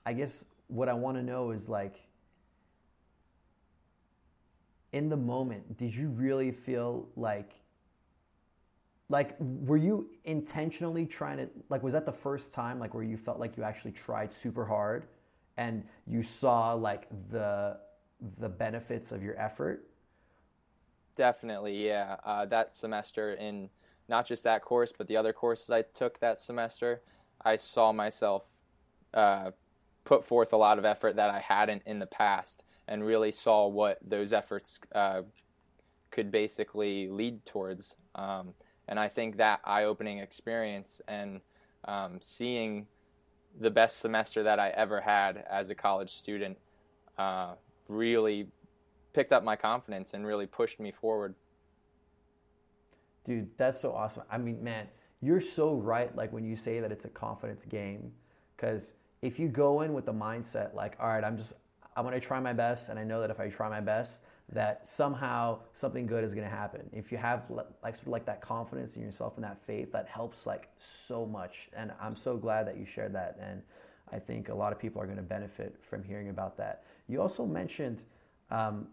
I 0.04 0.12
guess 0.12 0.44
what 0.68 0.88
I 0.88 0.94
want 0.94 1.16
to 1.16 1.22
know 1.22 1.50
is 1.50 1.68
like 1.68 2.00
in 4.92 5.08
the 5.08 5.16
moment, 5.16 5.76
did 5.76 5.94
you 5.94 6.08
really 6.08 6.50
feel 6.50 7.08
like 7.16 7.52
like 9.08 9.36
were 9.40 9.76
you 9.76 10.08
intentionally 10.24 11.06
trying 11.06 11.38
to 11.38 11.48
like 11.68 11.82
was 11.82 11.92
that 11.92 12.04
the 12.04 12.12
first 12.12 12.52
time 12.52 12.78
like 12.78 12.94
where 12.94 13.04
you 13.04 13.16
felt 13.16 13.38
like 13.38 13.56
you 13.56 13.62
actually 13.62 13.92
tried 13.92 14.32
super 14.32 14.64
hard 14.64 15.04
and 15.56 15.82
you 16.06 16.22
saw 16.22 16.72
like 16.74 17.08
the 17.30 17.76
the 18.38 18.48
benefits 18.48 19.12
of 19.12 19.22
your 19.22 19.38
effort? 19.40 19.88
Definitely 21.16 21.86
yeah. 21.86 22.16
Uh, 22.24 22.46
that 22.46 22.72
semester 22.72 23.32
in 23.32 23.70
not 24.08 24.26
just 24.26 24.44
that 24.44 24.62
course 24.62 24.92
but 24.96 25.06
the 25.08 25.16
other 25.16 25.32
courses 25.32 25.70
i 25.70 25.82
took 25.82 26.18
that 26.20 26.40
semester 26.40 27.02
i 27.44 27.56
saw 27.56 27.92
myself 27.92 28.46
uh, 29.14 29.50
put 30.04 30.24
forth 30.24 30.52
a 30.52 30.56
lot 30.56 30.78
of 30.78 30.84
effort 30.84 31.16
that 31.16 31.28
i 31.28 31.40
hadn't 31.40 31.82
in 31.84 31.98
the 31.98 32.06
past 32.06 32.64
and 32.88 33.04
really 33.04 33.30
saw 33.30 33.66
what 33.66 33.98
those 34.02 34.32
efforts 34.32 34.80
uh, 34.94 35.20
could 36.10 36.32
basically 36.32 37.08
lead 37.08 37.44
towards. 37.44 37.94
Um, 38.14 38.54
and 38.88 38.98
I 38.98 39.08
think 39.08 39.36
that 39.36 39.60
eye 39.64 39.84
opening 39.84 40.18
experience 40.18 41.00
and 41.06 41.40
um, 41.84 42.18
seeing 42.20 42.86
the 43.60 43.70
best 43.70 44.00
semester 44.00 44.42
that 44.42 44.58
I 44.58 44.70
ever 44.70 45.00
had 45.00 45.44
as 45.50 45.70
a 45.70 45.74
college 45.74 46.14
student 46.14 46.58
uh, 47.18 47.54
really 47.88 48.48
picked 49.12 49.32
up 49.32 49.44
my 49.44 49.56
confidence 49.56 50.14
and 50.14 50.26
really 50.26 50.46
pushed 50.46 50.80
me 50.80 50.90
forward. 50.90 51.34
Dude, 53.26 53.50
that's 53.58 53.80
so 53.80 53.92
awesome. 53.92 54.22
I 54.30 54.38
mean, 54.38 54.62
man, 54.62 54.86
you're 55.20 55.40
so 55.40 55.74
right. 55.74 56.14
Like 56.16 56.32
when 56.32 56.44
you 56.44 56.56
say 56.56 56.80
that 56.80 56.90
it's 56.90 57.04
a 57.04 57.10
confidence 57.10 57.64
game, 57.64 58.12
because 58.56 58.94
if 59.20 59.38
you 59.38 59.48
go 59.48 59.82
in 59.82 59.92
with 59.92 60.06
the 60.06 60.12
mindset 60.12 60.74
like, 60.74 60.96
all 61.00 61.08
right, 61.08 61.24
I'm 61.24 61.36
just, 61.36 61.52
I'm 61.96 62.08
to 62.08 62.20
try 62.20 62.40
my 62.40 62.52
best, 62.52 62.88
and 62.88 62.98
I 62.98 63.04
know 63.04 63.20
that 63.20 63.30
if 63.30 63.40
I 63.40 63.48
try 63.48 63.68
my 63.68 63.80
best, 63.80 64.22
that 64.50 64.88
somehow 64.88 65.58
something 65.74 66.06
good 66.06 66.24
is 66.24 66.32
going 66.32 66.48
to 66.48 66.54
happen. 66.54 66.88
If 66.92 67.12
you 67.12 67.18
have 67.18 67.42
like 67.50 67.96
sort 67.96 68.06
of 68.06 68.08
like 68.08 68.26
that 68.26 68.40
confidence 68.40 68.96
in 68.96 69.02
yourself 69.02 69.34
and 69.36 69.44
that 69.44 69.58
faith, 69.66 69.92
that 69.92 70.08
helps 70.08 70.46
like 70.46 70.68
so 71.06 71.26
much. 71.26 71.68
And 71.76 71.92
I'm 72.00 72.16
so 72.16 72.36
glad 72.36 72.66
that 72.66 72.78
you 72.78 72.86
shared 72.86 73.14
that. 73.14 73.38
And 73.40 73.62
I 74.10 74.18
think 74.18 74.48
a 74.48 74.54
lot 74.54 74.72
of 74.72 74.78
people 74.78 75.02
are 75.02 75.04
going 75.04 75.18
to 75.18 75.22
benefit 75.22 75.76
from 75.88 76.02
hearing 76.02 76.30
about 76.30 76.56
that. 76.56 76.84
You 77.08 77.20
also 77.20 77.44
mentioned 77.44 78.00
um, 78.50 78.86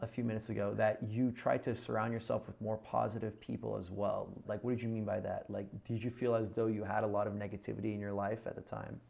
a 0.00 0.06
few 0.06 0.24
minutes 0.24 0.48
ago 0.48 0.72
that 0.78 0.98
you 1.06 1.30
try 1.30 1.58
to 1.58 1.74
surround 1.74 2.14
yourself 2.14 2.46
with 2.46 2.58
more 2.60 2.78
positive 2.78 3.38
people 3.38 3.76
as 3.76 3.90
well. 3.90 4.32
Like, 4.46 4.64
what 4.64 4.70
did 4.70 4.82
you 4.82 4.88
mean 4.88 5.04
by 5.04 5.20
that? 5.20 5.44
Like, 5.50 5.66
did 5.86 6.02
you 6.02 6.10
feel 6.10 6.34
as 6.34 6.50
though 6.50 6.68
you 6.68 6.84
had 6.84 7.04
a 7.04 7.06
lot 7.06 7.26
of 7.26 7.34
negativity 7.34 7.94
in 7.94 8.00
your 8.00 8.14
life 8.14 8.40
at 8.46 8.56
the 8.56 8.62
time? 8.62 9.00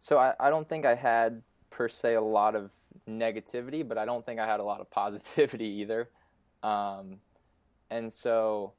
So 0.00 0.18
I, 0.18 0.34
I 0.40 0.50
don't 0.50 0.68
think 0.68 0.84
I 0.84 0.94
had 0.94 1.42
per 1.70 1.88
se 1.88 2.14
a 2.14 2.20
lot 2.20 2.54
of 2.54 2.72
negativity, 3.08 3.86
but 3.86 3.98
I 3.98 4.04
don't 4.04 4.24
think 4.24 4.40
I 4.40 4.46
had 4.46 4.60
a 4.60 4.64
lot 4.64 4.80
of 4.80 4.90
positivity 4.90 5.66
either. 5.66 6.10
Um, 6.62 7.18
and 7.90 8.12
so 8.12 8.74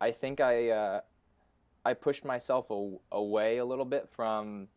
I 0.00 0.10
think 0.10 0.40
I 0.40 0.70
uh, 0.70 1.00
I 1.84 1.94
pushed 1.94 2.24
myself 2.24 2.70
a, 2.70 2.90
away 3.12 3.58
a 3.58 3.64
little 3.64 3.84
bit 3.84 4.08
from 4.08 4.68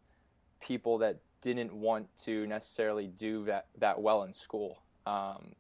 people 0.62 0.98
that 1.00 1.19
didn't 1.41 1.74
want 1.74 2.07
to 2.24 2.48
necessarily 2.48 3.07
do 3.07 3.45
that 3.45 3.67
that 3.79 4.01
well 4.01 4.24
in 4.24 4.33
school, 4.33 4.83
um, 5.05 5.53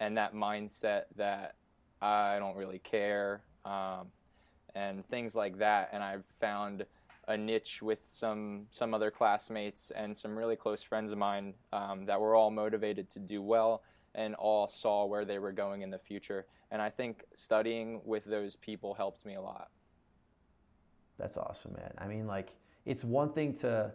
and 0.00 0.16
that 0.16 0.34
mindset 0.34 1.04
that 1.16 1.54
I 2.02 2.38
don't 2.38 2.56
really 2.56 2.80
care, 2.80 3.42
um, 3.64 4.08
and 4.74 5.06
things 5.06 5.34
like 5.34 5.58
that. 5.58 5.90
And 5.92 6.02
I've 6.02 6.26
found 6.40 6.84
a 7.28 7.36
niche 7.36 7.82
with 7.82 8.00
some 8.08 8.66
some 8.70 8.94
other 8.94 9.10
classmates 9.10 9.90
and 9.90 10.16
some 10.16 10.36
really 10.36 10.56
close 10.56 10.82
friends 10.82 11.12
of 11.12 11.18
mine 11.18 11.54
um, 11.72 12.04
that 12.06 12.20
were 12.20 12.34
all 12.34 12.50
motivated 12.50 13.10
to 13.10 13.18
do 13.18 13.42
well 13.42 13.82
and 14.14 14.34
all 14.36 14.68
saw 14.68 15.04
where 15.04 15.24
they 15.24 15.38
were 15.38 15.52
going 15.52 15.82
in 15.82 15.90
the 15.90 15.98
future. 15.98 16.46
And 16.70 16.80
I 16.80 16.90
think 16.90 17.24
studying 17.34 18.00
with 18.04 18.24
those 18.24 18.56
people 18.56 18.94
helped 18.94 19.24
me 19.24 19.34
a 19.34 19.40
lot. 19.40 19.70
That's 21.18 21.36
awesome, 21.36 21.72
man. 21.72 21.92
I 21.98 22.06
mean, 22.06 22.26
like, 22.26 22.50
it's 22.84 23.04
one 23.04 23.32
thing 23.32 23.54
to 23.58 23.92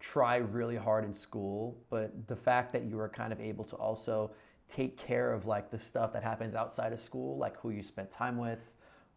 try 0.00 0.36
really 0.36 0.76
hard 0.76 1.04
in 1.04 1.14
school, 1.14 1.76
but 1.90 2.26
the 2.26 2.36
fact 2.36 2.72
that 2.72 2.84
you 2.84 2.96
were 2.96 3.08
kind 3.08 3.32
of 3.32 3.40
able 3.40 3.64
to 3.64 3.76
also 3.76 4.30
take 4.68 4.96
care 4.96 5.32
of 5.32 5.46
like 5.46 5.70
the 5.70 5.78
stuff 5.78 6.12
that 6.12 6.22
happens 6.22 6.54
outside 6.54 6.92
of 6.92 7.00
school, 7.00 7.38
like 7.38 7.58
who 7.60 7.70
you 7.70 7.82
spent 7.82 8.10
time 8.10 8.38
with, 8.38 8.58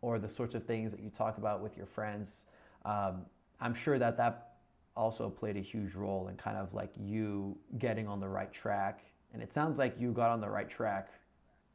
or 0.01 0.19
the 0.19 0.29
sorts 0.29 0.55
of 0.55 0.63
things 0.65 0.91
that 0.91 1.01
you 1.01 1.09
talk 1.09 1.38
about 1.38 1.62
with 1.62 1.75
your 1.75 1.85
friends 1.88 2.45
um, 2.86 3.25
I'm 3.60 3.74
sure 3.74 4.00
that 4.00 4.15
that 4.18 4.54
also 4.96 5.30
played 5.30 5.58
a 5.58 5.62
huge 5.62 5.94
role 5.94 6.30
in 6.30 6.38
kind 6.38 6.58
of 6.58 6.74
like 6.74 6.92
you 6.98 7.58
getting 7.80 8.08
on 8.08 8.20
the 8.20 8.27
right 8.27 8.54
track. 8.54 9.04
And 9.34 9.44
it 9.44 9.54
sounds 9.54 9.77
like 9.77 10.00
you 10.00 10.12
got 10.12 10.30
on 10.30 10.39
the 10.39 10.50
right 10.50 10.70
track 10.70 11.10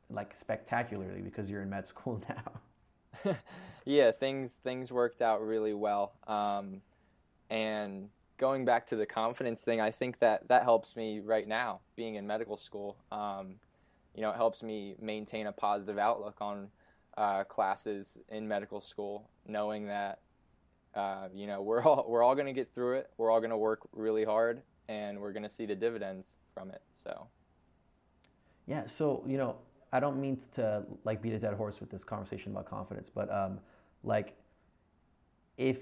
like 0.09 0.37
spectacularly 0.37 1.21
because 1.21 1.51
you're 1.51 1.63
in 1.63 1.71
med 1.71 1.87
school 1.87 2.23
now. 2.29 3.37
yeah, 3.85 4.11
things 4.13 4.55
things 4.63 4.91
worked 4.91 5.21
out 5.21 5.45
really 5.45 5.75
well. 5.75 6.13
Um, 6.27 6.81
and 7.51 8.09
going 8.39 8.65
back 8.65 8.87
to 8.87 8.97
the 8.97 9.07
confidence 9.07 9.63
thing, 9.63 9.81
I 9.81 9.91
think 9.91 10.21
that 10.21 10.49
that 10.49 10.63
helps 10.63 10.97
me 10.97 11.21
right 11.21 11.47
now 11.47 11.81
being 11.97 12.15
in 12.15 12.27
medical 12.27 12.57
school. 12.57 12.97
Um, 13.13 13.57
you 14.15 14.23
know, 14.23 14.31
it 14.31 14.37
helps 14.37 14.63
me 14.63 14.95
maintain 15.01 15.47
a 15.47 15.53
positive 15.53 15.99
outlook 15.99 16.37
on 16.41 16.69
uh, 17.17 17.45
classes 17.45 18.19
in 18.29 18.49
medical 18.49 18.81
school, 18.81 19.29
knowing 19.47 19.87
that 19.87 20.21
uh, 20.95 21.29
you 21.35 21.47
know, 21.47 21.63
we're 21.69 21.83
all 21.83 22.07
we're 22.09 22.23
all 22.23 22.35
going 22.35 22.47
to 22.47 22.53
get 22.53 22.73
through 22.75 22.99
it. 22.99 23.11
We're 23.17 23.31
all 23.31 23.41
going 23.41 23.51
to 23.51 23.57
work 23.57 23.81
really 23.93 24.25
hard, 24.25 24.63
and 24.89 25.21
we're 25.21 25.33
going 25.33 25.43
to 25.43 25.51
see 25.51 25.67
the 25.67 25.75
dividends 25.75 26.37
from 26.55 26.71
it. 26.71 26.83
So, 27.03 27.27
yeah. 28.67 28.87
So 28.87 29.25
you 29.27 29.39
know, 29.39 29.57
I 29.93 30.01
don't 30.01 30.21
mean 30.21 30.39
to 30.55 30.85
like 31.05 31.23
beat 31.23 31.33
a 31.33 31.39
dead 31.39 31.55
horse 31.55 31.81
with 31.81 31.91
this 31.91 32.05
conversation 32.05 32.53
about 32.53 32.69
confidence, 32.69 33.11
but 33.15 33.33
um, 33.33 33.59
like, 34.05 34.35
if 35.57 35.79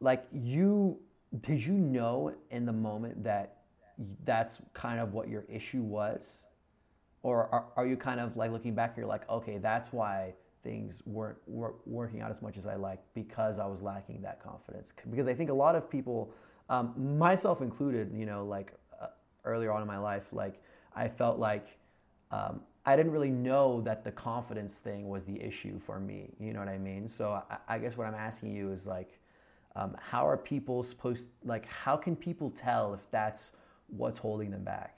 like 0.00 0.24
you 0.32 0.98
did 1.42 1.64
you 1.64 1.74
know 1.74 2.34
in 2.50 2.66
the 2.66 2.72
moment 2.72 3.22
that 3.22 3.58
that's 4.24 4.58
kind 4.72 4.98
of 4.98 5.12
what 5.12 5.28
your 5.28 5.44
issue 5.48 5.82
was, 5.82 6.42
or 7.22 7.48
are, 7.52 7.66
are 7.76 7.86
you 7.86 7.96
kind 7.96 8.20
of 8.20 8.36
like 8.36 8.50
looking 8.50 8.74
back? 8.74 8.96
You're 8.96 9.06
like, 9.06 9.28
okay, 9.28 9.58
that's 9.58 9.92
why 9.92 10.34
things 10.62 11.02
weren't, 11.06 11.38
weren't 11.46 11.76
working 11.86 12.20
out 12.20 12.30
as 12.30 12.42
much 12.42 12.56
as 12.56 12.66
I 12.66 12.74
liked 12.76 13.02
because 13.14 13.58
I 13.58 13.66
was 13.66 13.82
lacking 13.82 14.20
that 14.22 14.42
confidence. 14.42 14.92
Because 15.10 15.26
I 15.26 15.34
think 15.34 15.50
a 15.50 15.54
lot 15.54 15.74
of 15.74 15.90
people, 15.90 16.32
um, 16.68 17.18
myself 17.18 17.62
included, 17.62 18.12
you 18.14 18.26
know, 18.26 18.44
like 18.44 18.72
uh, 19.00 19.06
earlier 19.44 19.72
on 19.72 19.82
in 19.82 19.88
my 19.88 19.98
life, 19.98 20.24
like 20.32 20.62
I 20.94 21.08
felt 21.08 21.38
like 21.38 21.66
um, 22.30 22.60
I 22.84 22.96
didn't 22.96 23.12
really 23.12 23.30
know 23.30 23.80
that 23.82 24.04
the 24.04 24.12
confidence 24.12 24.76
thing 24.76 25.08
was 25.08 25.24
the 25.24 25.40
issue 25.40 25.78
for 25.78 26.00
me. 26.00 26.30
You 26.38 26.52
know 26.52 26.60
what 26.60 26.68
I 26.68 26.78
mean? 26.78 27.08
So 27.08 27.42
I, 27.50 27.56
I 27.68 27.78
guess 27.78 27.96
what 27.96 28.06
I'm 28.06 28.14
asking 28.14 28.54
you 28.54 28.72
is 28.72 28.86
like, 28.86 29.18
um, 29.76 29.96
how 30.00 30.26
are 30.26 30.36
people 30.36 30.82
supposed 30.82 31.26
like 31.44 31.66
how 31.66 31.96
can 31.96 32.16
people 32.16 32.50
tell 32.50 32.92
if 32.92 33.00
that's 33.10 33.52
what's 33.88 34.18
holding 34.18 34.50
them 34.50 34.64
back? 34.64 34.96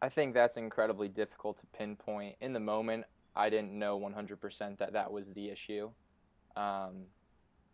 I 0.00 0.08
think 0.08 0.34
that's 0.34 0.56
incredibly 0.56 1.08
difficult 1.08 1.58
to 1.58 1.66
pinpoint 1.66 2.36
in 2.40 2.52
the 2.52 2.60
moment. 2.60 3.04
I 3.34 3.50
didn't 3.50 3.72
know 3.72 3.98
100% 3.98 4.78
that 4.78 4.92
that 4.92 5.12
was 5.12 5.32
the 5.32 5.48
issue. 5.48 5.90
Um, 6.56 7.04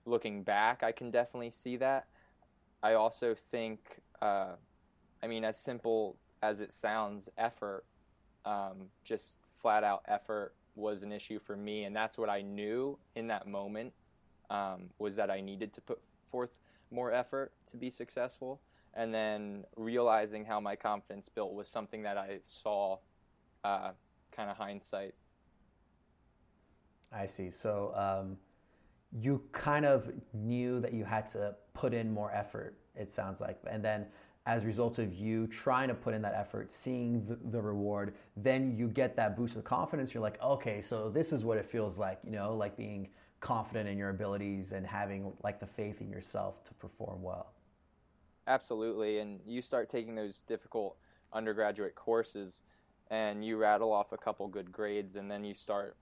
looking 0.05 0.43
back, 0.43 0.83
I 0.83 0.93
can 0.93 1.11
definitely 1.11 1.51
see 1.51 1.77
that. 1.77 2.07
I 2.83 2.95
also 2.95 3.35
think, 3.35 4.01
uh, 4.23 4.53
I 5.23 5.27
mean, 5.27 5.45
as 5.45 5.59
simple 5.59 6.17
as 6.43 6.61
it 6.61 6.73
sounds, 6.73 7.29
effort, 7.37 7.85
um, 8.45 8.87
just 9.05 9.37
flat 9.61 9.83
out 9.83 10.03
effort 10.07 10.55
was 10.77 11.03
an 11.03 11.13
issue 11.13 11.39
for 11.41 11.57
me. 11.57 11.85
And 11.85 11.95
that's 11.95 12.17
what 12.17 12.29
I 12.29 12.41
knew 12.43 12.99
in 13.17 13.27
that 13.29 13.47
moment 13.47 13.93
um, 14.51 14.91
was 14.99 15.17
that 15.17 15.31
I 15.31 15.41
needed 15.41 15.73
to 15.75 15.81
put 15.81 16.01
forth 16.31 16.59
more 16.91 17.13
effort 17.13 17.53
to 17.71 17.77
be 17.77 17.91
successful. 17.91 18.61
And 18.95 19.13
then 19.13 19.65
realizing 19.77 20.45
how 20.45 20.61
my 20.61 20.77
confidence 20.77 21.29
built 21.29 21.53
was 21.53 21.69
something 21.69 22.03
that 22.03 22.17
I 22.17 22.39
saw 22.45 22.99
uh, 23.65 23.91
kind 24.33 24.51
of 24.51 24.57
hindsight. 24.57 25.15
I 27.13 27.27
see. 27.27 27.51
So 27.51 27.93
um, 27.95 28.37
you 29.13 29.43
kind 29.53 29.85
of 29.85 30.11
knew 30.33 30.81
that 30.81 30.93
you 30.93 31.05
had 31.05 31.29
to 31.31 31.55
put 31.75 31.95
in 31.95 32.13
more 32.13 32.33
effort, 32.33 32.77
it 32.95 33.13
sounds 33.13 33.41
like. 33.41 33.59
And 33.71 33.85
then 33.85 34.07
as 34.47 34.65
a 34.65 34.67
result 34.67 34.99
of 34.99 35.15
you 35.15 35.47
trying 35.47 35.89
to 35.89 35.95
put 35.95 36.15
in 36.15 36.23
that 36.23 36.35
effort, 36.35 36.73
seeing 36.73 37.27
the, 37.27 37.39
the, 37.51 37.61
reward, 37.61 38.15
then 38.37 38.75
you 38.77 38.89
get 38.89 39.15
that 39.17 39.37
boost 39.37 39.57
of 39.57 39.65
confidence. 39.65 40.15
You're 40.15 40.23
like, 40.23 40.41
okay, 40.43 40.81
so 40.81 41.11
this 41.11 41.33
is 41.33 41.45
what 41.45 41.59
it 41.59 41.67
feels 41.67 41.99
like, 41.99 42.19
you 42.25 42.31
know, 42.31 42.55
like 42.55 42.77
being 42.77 43.09
confident 43.41 43.89
in 43.89 43.99
your 43.99 44.09
abilities 44.09 44.73
and 44.73 44.87
having 44.87 45.33
like 45.45 45.61
the 45.61 45.67
faith 45.67 46.01
in 46.01 46.11
yourself 46.11 46.65
to 46.65 46.75
perform 46.75 47.23
well. 47.23 47.53
Absolutely. 48.47 49.19
And 49.19 49.41
you 49.47 49.61
start 49.61 49.91
taking 49.91 50.15
those 50.15 50.41
difficult 50.41 50.97
undergraduate 51.33 51.95
courses 51.95 52.61
and 53.11 53.45
you 53.45 53.59
rattle 53.59 53.93
off 53.93 54.13
a 54.13 54.17
couple 54.17 54.49
good 54.49 54.73
grades 54.73 55.17
and 55.17 55.31
then 55.31 55.45
you 55.45 55.53
start 55.53 55.97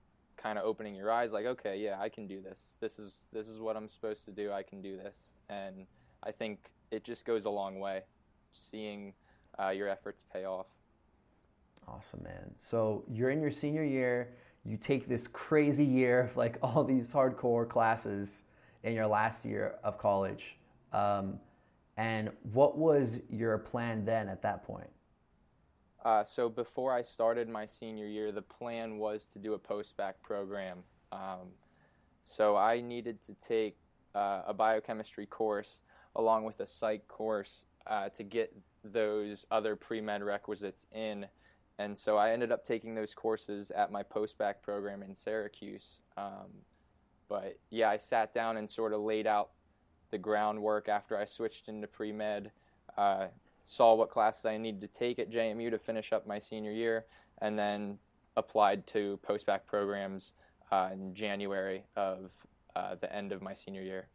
kind 0.46 0.60
of 0.60 0.64
opening 0.64 0.94
your 0.94 1.10
eyes 1.10 1.32
like 1.32 1.44
okay 1.44 1.76
yeah 1.76 1.96
i 2.00 2.08
can 2.08 2.28
do 2.28 2.40
this. 2.40 2.76
This 2.80 3.00
is 3.00 3.12
this 3.32 3.48
is 3.48 3.58
what 3.58 3.76
i'm 3.76 3.88
supposed 3.88 4.24
to 4.26 4.30
do. 4.30 4.52
I 4.52 4.62
can 4.62 4.80
do 4.80 4.96
this. 4.96 5.16
And 5.48 5.86
i 6.22 6.30
think 6.30 6.70
it 6.92 7.02
just 7.02 7.24
goes 7.24 7.46
a 7.46 7.50
long 7.50 7.80
way 7.80 8.02
seeing 8.52 9.12
uh, 9.58 9.70
your 9.70 9.88
efforts 9.88 10.24
pay 10.32 10.44
off. 10.44 10.66
Awesome 11.88 12.22
man. 12.22 12.54
So 12.60 13.04
you're 13.12 13.30
in 13.30 13.40
your 13.40 13.50
senior 13.50 13.82
year. 13.82 14.34
You 14.64 14.76
take 14.76 15.08
this 15.08 15.26
crazy 15.26 15.84
year 15.84 16.20
of 16.20 16.36
like 16.36 16.58
all 16.62 16.84
these 16.84 17.08
hardcore 17.08 17.68
classes 17.68 18.44
in 18.84 18.92
your 18.92 19.08
last 19.08 19.44
year 19.44 19.74
of 19.82 19.98
college. 19.98 20.56
Um, 20.92 21.40
and 21.96 22.30
what 22.52 22.78
was 22.78 23.18
your 23.30 23.58
plan 23.58 24.04
then 24.04 24.28
at 24.28 24.42
that 24.42 24.64
point 24.64 24.90
uh, 26.06 26.22
so 26.22 26.48
before 26.48 26.92
I 26.92 27.02
started 27.02 27.48
my 27.48 27.66
senior 27.66 28.06
year, 28.06 28.30
the 28.30 28.40
plan 28.40 28.98
was 28.98 29.26
to 29.26 29.40
do 29.40 29.54
a 29.54 29.58
post-bac 29.58 30.22
program. 30.22 30.84
Um, 31.10 31.48
so 32.22 32.56
I 32.56 32.80
needed 32.80 33.20
to 33.22 33.34
take 33.34 33.76
uh, 34.14 34.42
a 34.46 34.54
biochemistry 34.54 35.26
course 35.26 35.82
along 36.14 36.44
with 36.44 36.60
a 36.60 36.66
psych 36.66 37.08
course 37.08 37.64
uh, 37.88 38.08
to 38.10 38.22
get 38.22 38.54
those 38.84 39.46
other 39.50 39.74
pre-med 39.74 40.22
requisites 40.22 40.86
in. 40.92 41.26
And 41.80 41.98
so 41.98 42.16
I 42.16 42.30
ended 42.30 42.52
up 42.52 42.64
taking 42.64 42.94
those 42.94 43.12
courses 43.12 43.72
at 43.72 43.90
my 43.90 44.04
post-bac 44.04 44.62
program 44.62 45.02
in 45.02 45.12
Syracuse. 45.12 45.98
Um, 46.16 46.62
but 47.28 47.58
yeah, 47.70 47.90
I 47.90 47.96
sat 47.96 48.32
down 48.32 48.58
and 48.58 48.70
sort 48.70 48.92
of 48.92 49.00
laid 49.00 49.26
out 49.26 49.50
the 50.12 50.18
groundwork 50.18 50.88
after 50.88 51.18
I 51.18 51.24
switched 51.24 51.66
into 51.66 51.88
pre-med. 51.88 52.52
Uh, 52.96 53.26
saw 53.66 53.94
what 53.94 54.10
classes 54.10 54.46
I 54.46 54.56
needed 54.56 54.80
to 54.80 54.86
take 54.88 55.18
at 55.18 55.30
JMU 55.30 55.70
to 55.70 55.78
finish 55.78 56.12
up 56.12 56.26
my 56.26 56.38
senior 56.38 56.72
year, 56.72 57.04
and 57.42 57.58
then 57.58 57.98
applied 58.36 58.86
to 58.86 59.18
post-bac 59.22 59.66
programs 59.66 60.32
uh, 60.70 60.90
in 60.92 61.14
January 61.14 61.84
of 61.96 62.30
uh, 62.74 62.94
the 63.00 63.12
end 63.14 63.32
of 63.32 63.42
my 63.42 63.52
senior 63.52 63.82
year. 63.82 64.08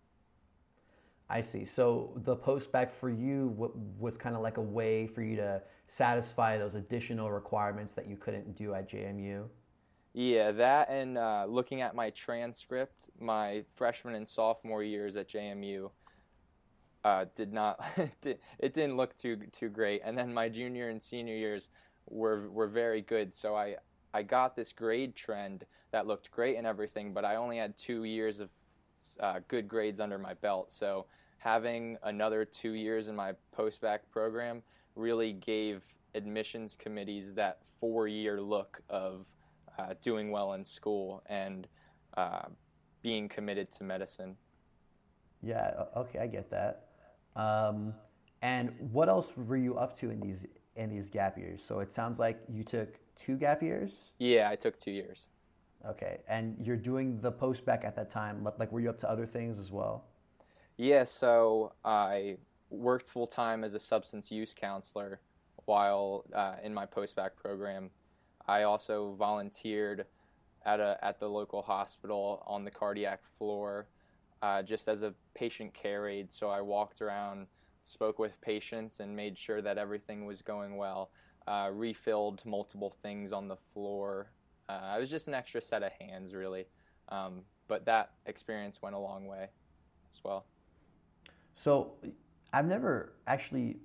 I 1.29 1.41
see. 1.41 1.65
So 1.65 2.12
the 2.24 2.36
post-bac 2.36 2.93
for 2.93 3.10
you 3.10 3.53
was 4.00 4.17
kind 4.17 4.36
of 4.36 4.41
like 4.41 4.58
a 4.58 4.62
way 4.62 5.08
for 5.08 5.22
you 5.22 5.36
to 5.38 5.62
satisfy 5.88 6.58
those 6.58 6.75
additional 6.75 7.31
requirements 7.31 7.93
that 7.96 8.08
you 8.08 8.15
couldn't 8.15 8.55
do 8.55 8.74
at 8.74 8.89
JMU. 8.89 9.48
Yeah, 10.13 10.51
that 10.51 10.89
and 10.89 11.17
uh, 11.17 11.46
looking 11.48 11.81
at 11.81 11.96
my 11.96 12.10
transcript, 12.10 13.10
my 13.20 13.63
freshman 13.74 14.15
and 14.15 14.27
sophomore 14.27 14.84
years 14.84 15.15
at 15.15 15.29
JMU, 15.29 15.89
uh, 17.03 17.25
did 17.36 17.51
not 17.51 17.84
it 18.24 18.74
didn't 18.74 18.98
look 18.98 19.17
too 19.17 19.38
too 19.51 19.70
great. 19.70 20.01
And 20.03 20.17
then 20.17 20.34
my 20.34 20.50
junior 20.50 20.89
and 20.89 21.01
senior 21.01 21.36
years 21.36 21.70
were 22.10 22.50
were 22.50 22.67
very 22.67 23.01
good. 23.01 23.34
So 23.34 23.55
I 23.55 23.75
I 24.13 24.24
got 24.24 24.55
this 24.55 24.74
grade 24.74 25.15
trend 25.15 25.66
that 25.92 26.07
looked 26.07 26.31
great 26.31 26.57
and 26.57 26.68
everything, 26.68 27.14
but 27.14 27.25
I 27.25 27.35
only 27.35 27.57
had 27.57 27.77
two 27.77 28.03
years 28.03 28.40
of 28.40 28.50
uh, 29.20 29.40
good 29.48 29.68
grades 29.68 30.00
under 30.00 30.18
my 30.18 30.33
belt. 30.35 30.72
So 30.72 31.05
having 31.37 31.98
another 32.03 32.46
two 32.46 32.74
years 32.74 33.07
in 33.07 33.16
my 33.16 33.33
post-bac 33.51 34.09
program 34.11 34.61
really 34.96 35.33
gave 35.33 35.83
admissions 36.14 36.75
committees 36.77 37.33
that 37.33 37.59
four-year 37.79 38.42
look 38.42 38.81
of 38.90 39.25
uh, 39.79 39.94
doing 40.01 40.29
well 40.29 40.53
in 40.53 40.64
school 40.64 41.24
and 41.27 41.68
uh, 42.16 42.44
being 43.01 43.27
committed 43.27 43.72
to 43.72 43.83
medicine. 43.83 44.35
Yeah, 45.42 45.72
okay, 45.98 46.20
I 46.20 46.27
get 46.27 46.51
that. 46.51 46.91
Um, 47.35 47.94
and 48.41 48.74
what 48.91 49.09
else 49.09 49.31
were 49.35 49.57
you 49.57 49.77
up 49.77 49.98
to 50.00 50.09
in 50.09 50.20
these 50.20 50.46
in 50.75 50.89
these 50.89 51.09
gap 51.09 51.37
years? 51.37 51.61
So 51.65 51.79
it 51.79 51.91
sounds 51.91 52.20
like 52.20 52.39
you 52.51 52.63
took 52.63 53.00
two 53.15 53.37
gap 53.37 53.61
years. 53.61 54.11
Yeah, 54.17 54.50
I 54.50 54.55
took 54.55 54.79
two 54.79 54.91
years. 54.91 55.27
Okay, 55.87 56.20
and 56.27 56.55
you're 56.61 56.77
doing 56.77 57.20
the 57.22 57.31
post 57.31 57.65
bac 57.65 57.83
at 57.83 57.96
that 57.96 58.11
time. 58.11 58.48
Like, 58.59 58.72
were 58.72 58.79
you 58.79 58.89
up 58.89 59.00
to 59.01 59.09
other 59.09 59.25
things 59.25 59.57
as 59.57 59.72
well? 59.72 60.05
Yeah, 60.77 61.05
so 61.05 61.74
I 61.83 62.37
worked 62.70 63.09
full 63.09 63.27
time 63.27 63.63
as 63.63 63.74
a 63.74 63.79
substance 63.79 64.31
use 64.31 64.53
counselor 64.53 65.20
while 65.65 66.25
uh, 66.33 66.55
in 66.63 66.74
my 66.74 66.85
post 66.85 67.15
bac 67.15 67.35
program. 67.35 67.89
I 68.48 68.63
also 68.63 69.15
volunteered 69.17 70.05
at 70.65 70.79
a 70.79 70.98
at 71.01 71.20
the 71.20 71.27
local 71.27 71.61
hospital 71.61 72.44
on 72.46 72.63
the 72.63 72.72
cardiac 72.72 73.22
floor 73.37 73.87
uh, 74.42 74.62
just 74.62 74.88
as 74.88 75.01
a 75.01 75.14
patient 75.34 75.74
care 75.74 76.08
aide. 76.08 76.32
So 76.32 76.50
I 76.50 76.62
walked 76.62 77.01
around, 77.01 77.48
spoke 77.84 78.20
with 78.20 78.40
patients, 78.42 79.00
and 79.00 79.16
made 79.16 79.38
sure 79.38 79.62
that 79.62 79.77
everything 79.77 80.25
was 80.25 80.42
going 80.42 80.77
well. 80.77 81.12
Uh, 81.48 81.70
refilled 81.74 82.44
multiple 82.46 82.96
things 83.01 83.32
on 83.32 83.48
the 83.48 83.58
floor. 83.74 84.32
Uh, 84.70 84.80
I 84.84 85.00
was 85.00 85.10
just 85.10 85.27
an 85.27 85.34
extra 85.34 85.62
set 85.62 85.84
of 85.84 85.92
hands, 86.00 86.34
really. 86.34 86.66
Um, 87.10 87.42
but 87.68 87.86
that 87.86 88.12
experience 88.25 88.82
went 88.82 88.96
a 88.96 89.00
long 89.00 89.25
way 89.25 89.48
as 90.12 90.20
well. 90.24 90.46
So 91.56 91.94
I've 92.54 92.66
never 92.66 93.14
actually 93.27 93.77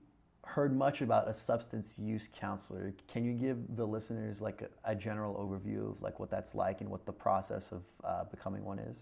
heard 0.44 0.76
much 0.76 1.00
about 1.02 1.28
a 1.28 1.34
substance 1.34 1.96
use 1.98 2.28
counselor. 2.38 2.94
Can 3.08 3.24
you 3.24 3.32
give 3.32 3.58
the 3.76 3.84
listeners 3.84 4.40
like 4.40 4.62
a, 4.62 4.92
a 4.92 4.94
general 4.94 5.34
overview 5.34 5.90
of 5.90 6.00
like 6.00 6.20
what 6.20 6.30
that's 6.30 6.54
like 6.54 6.80
and 6.80 6.88
what 6.88 7.04
the 7.04 7.12
process 7.12 7.72
of 7.72 7.82
uh, 8.04 8.24
becoming 8.24 8.64
one 8.64 8.78
is? 8.78 8.96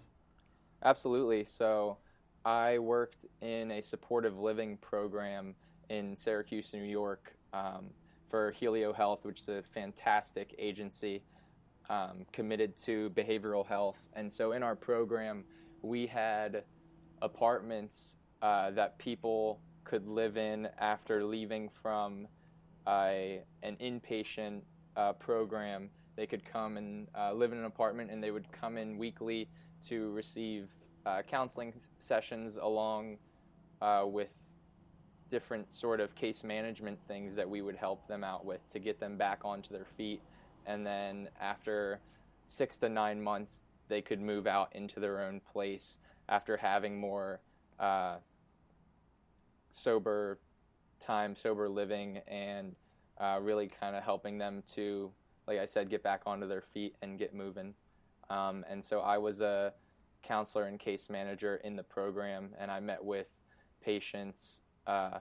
Absolutely. 0.84 1.44
So 1.44 1.96
I 2.44 2.78
worked 2.78 3.24
in 3.40 3.70
a 3.70 3.80
supportive 3.80 4.38
living 4.38 4.76
program 4.76 5.54
in 5.88 6.14
Syracuse, 6.14 6.72
New 6.74 6.82
York, 6.82 7.34
um, 7.54 7.86
for 8.28 8.50
Helio 8.50 8.92
Health, 8.92 9.24
which 9.24 9.40
is 9.40 9.48
a 9.48 9.62
fantastic 9.62 10.54
agency 10.58 11.22
um, 11.88 12.26
committed 12.32 12.76
to 12.84 13.10
behavioral 13.10 13.66
health. 13.66 14.08
And 14.14 14.30
so 14.30 14.52
in 14.52 14.62
our 14.62 14.76
program, 14.76 15.44
we 15.82 16.06
had 16.06 16.64
apartments 17.22 18.16
uh, 18.42 18.70
that 18.72 18.98
people 18.98 19.60
could 19.84 20.06
live 20.06 20.36
in 20.36 20.68
after 20.78 21.24
leaving 21.24 21.68
from 21.68 22.26
a, 22.86 23.40
an 23.62 23.76
inpatient 23.80 24.60
uh, 24.96 25.12
program. 25.14 25.88
They 26.16 26.26
could 26.26 26.44
come 26.44 26.76
and 26.76 27.08
uh, 27.18 27.32
live 27.32 27.52
in 27.52 27.58
an 27.58 27.64
apartment, 27.64 28.10
and 28.10 28.22
they 28.22 28.30
would 28.30 28.50
come 28.52 28.76
in 28.76 28.98
weekly 28.98 29.48
to 29.88 30.10
receive 30.12 30.68
uh, 31.06 31.22
counseling 31.22 31.72
sessions 31.98 32.56
along 32.60 33.18
uh, 33.82 34.04
with 34.06 34.32
different 35.28 35.74
sort 35.74 36.00
of 36.00 36.14
case 36.14 36.44
management 36.44 36.98
things 37.06 37.34
that 37.34 37.48
we 37.48 37.62
would 37.62 37.76
help 37.76 38.06
them 38.06 38.22
out 38.22 38.44
with 38.44 38.60
to 38.70 38.78
get 38.78 39.00
them 39.00 39.16
back 39.16 39.40
onto 39.44 39.72
their 39.72 39.86
feet. 39.96 40.20
And 40.66 40.86
then 40.86 41.28
after 41.40 42.00
six 42.46 42.76
to 42.78 42.88
nine 42.88 43.22
months, 43.22 43.64
they 43.88 44.00
could 44.00 44.20
move 44.20 44.46
out 44.46 44.68
into 44.74 45.00
their 45.00 45.20
own 45.20 45.40
place 45.52 45.98
after 46.28 46.56
having 46.56 46.98
more 46.98 47.40
uh, 47.78 48.16
sober 49.70 50.38
time, 51.00 51.34
sober 51.34 51.68
living, 51.68 52.18
and 52.28 52.74
uh, 53.18 53.38
really 53.40 53.68
kind 53.68 53.94
of 53.94 54.02
helping 54.02 54.38
them 54.38 54.62
to, 54.74 55.10
like 55.46 55.58
I 55.58 55.66
said, 55.66 55.90
get 55.90 56.02
back 56.02 56.22
onto 56.26 56.48
their 56.48 56.62
feet 56.62 56.94
and 57.02 57.18
get 57.18 57.34
moving. 57.34 57.74
Um, 58.34 58.64
and 58.68 58.84
so 58.84 59.00
I 59.00 59.18
was 59.18 59.40
a 59.40 59.72
counselor 60.24 60.64
and 60.64 60.78
case 60.80 61.08
manager 61.08 61.60
in 61.62 61.76
the 61.76 61.84
program, 61.84 62.50
and 62.58 62.70
I 62.70 62.80
met 62.80 63.04
with 63.04 63.28
patients 63.80 64.60
uh, 64.86 65.18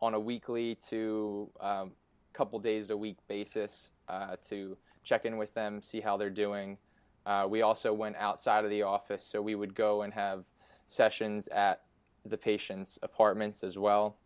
on 0.00 0.14
a 0.14 0.20
weekly 0.20 0.76
to 0.88 1.48
um, 1.60 1.92
couple 2.32 2.58
days 2.58 2.90
a 2.90 2.96
week 2.96 3.18
basis 3.28 3.92
uh, 4.08 4.36
to 4.48 4.76
check 5.04 5.24
in 5.24 5.36
with 5.36 5.54
them, 5.54 5.82
see 5.82 6.00
how 6.00 6.16
they're 6.16 6.30
doing. 6.30 6.78
Uh, 7.26 7.46
we 7.48 7.62
also 7.62 7.92
went 7.92 8.16
outside 8.16 8.64
of 8.64 8.70
the 8.70 8.82
office, 8.82 9.24
so 9.24 9.40
we 9.40 9.54
would 9.54 9.74
go 9.74 10.02
and 10.02 10.12
have 10.12 10.44
sessions 10.88 11.46
at 11.48 11.82
the 12.24 12.36
patient's 12.36 12.98
apartments 13.02 13.62
as 13.62 13.78
well. 13.78 14.16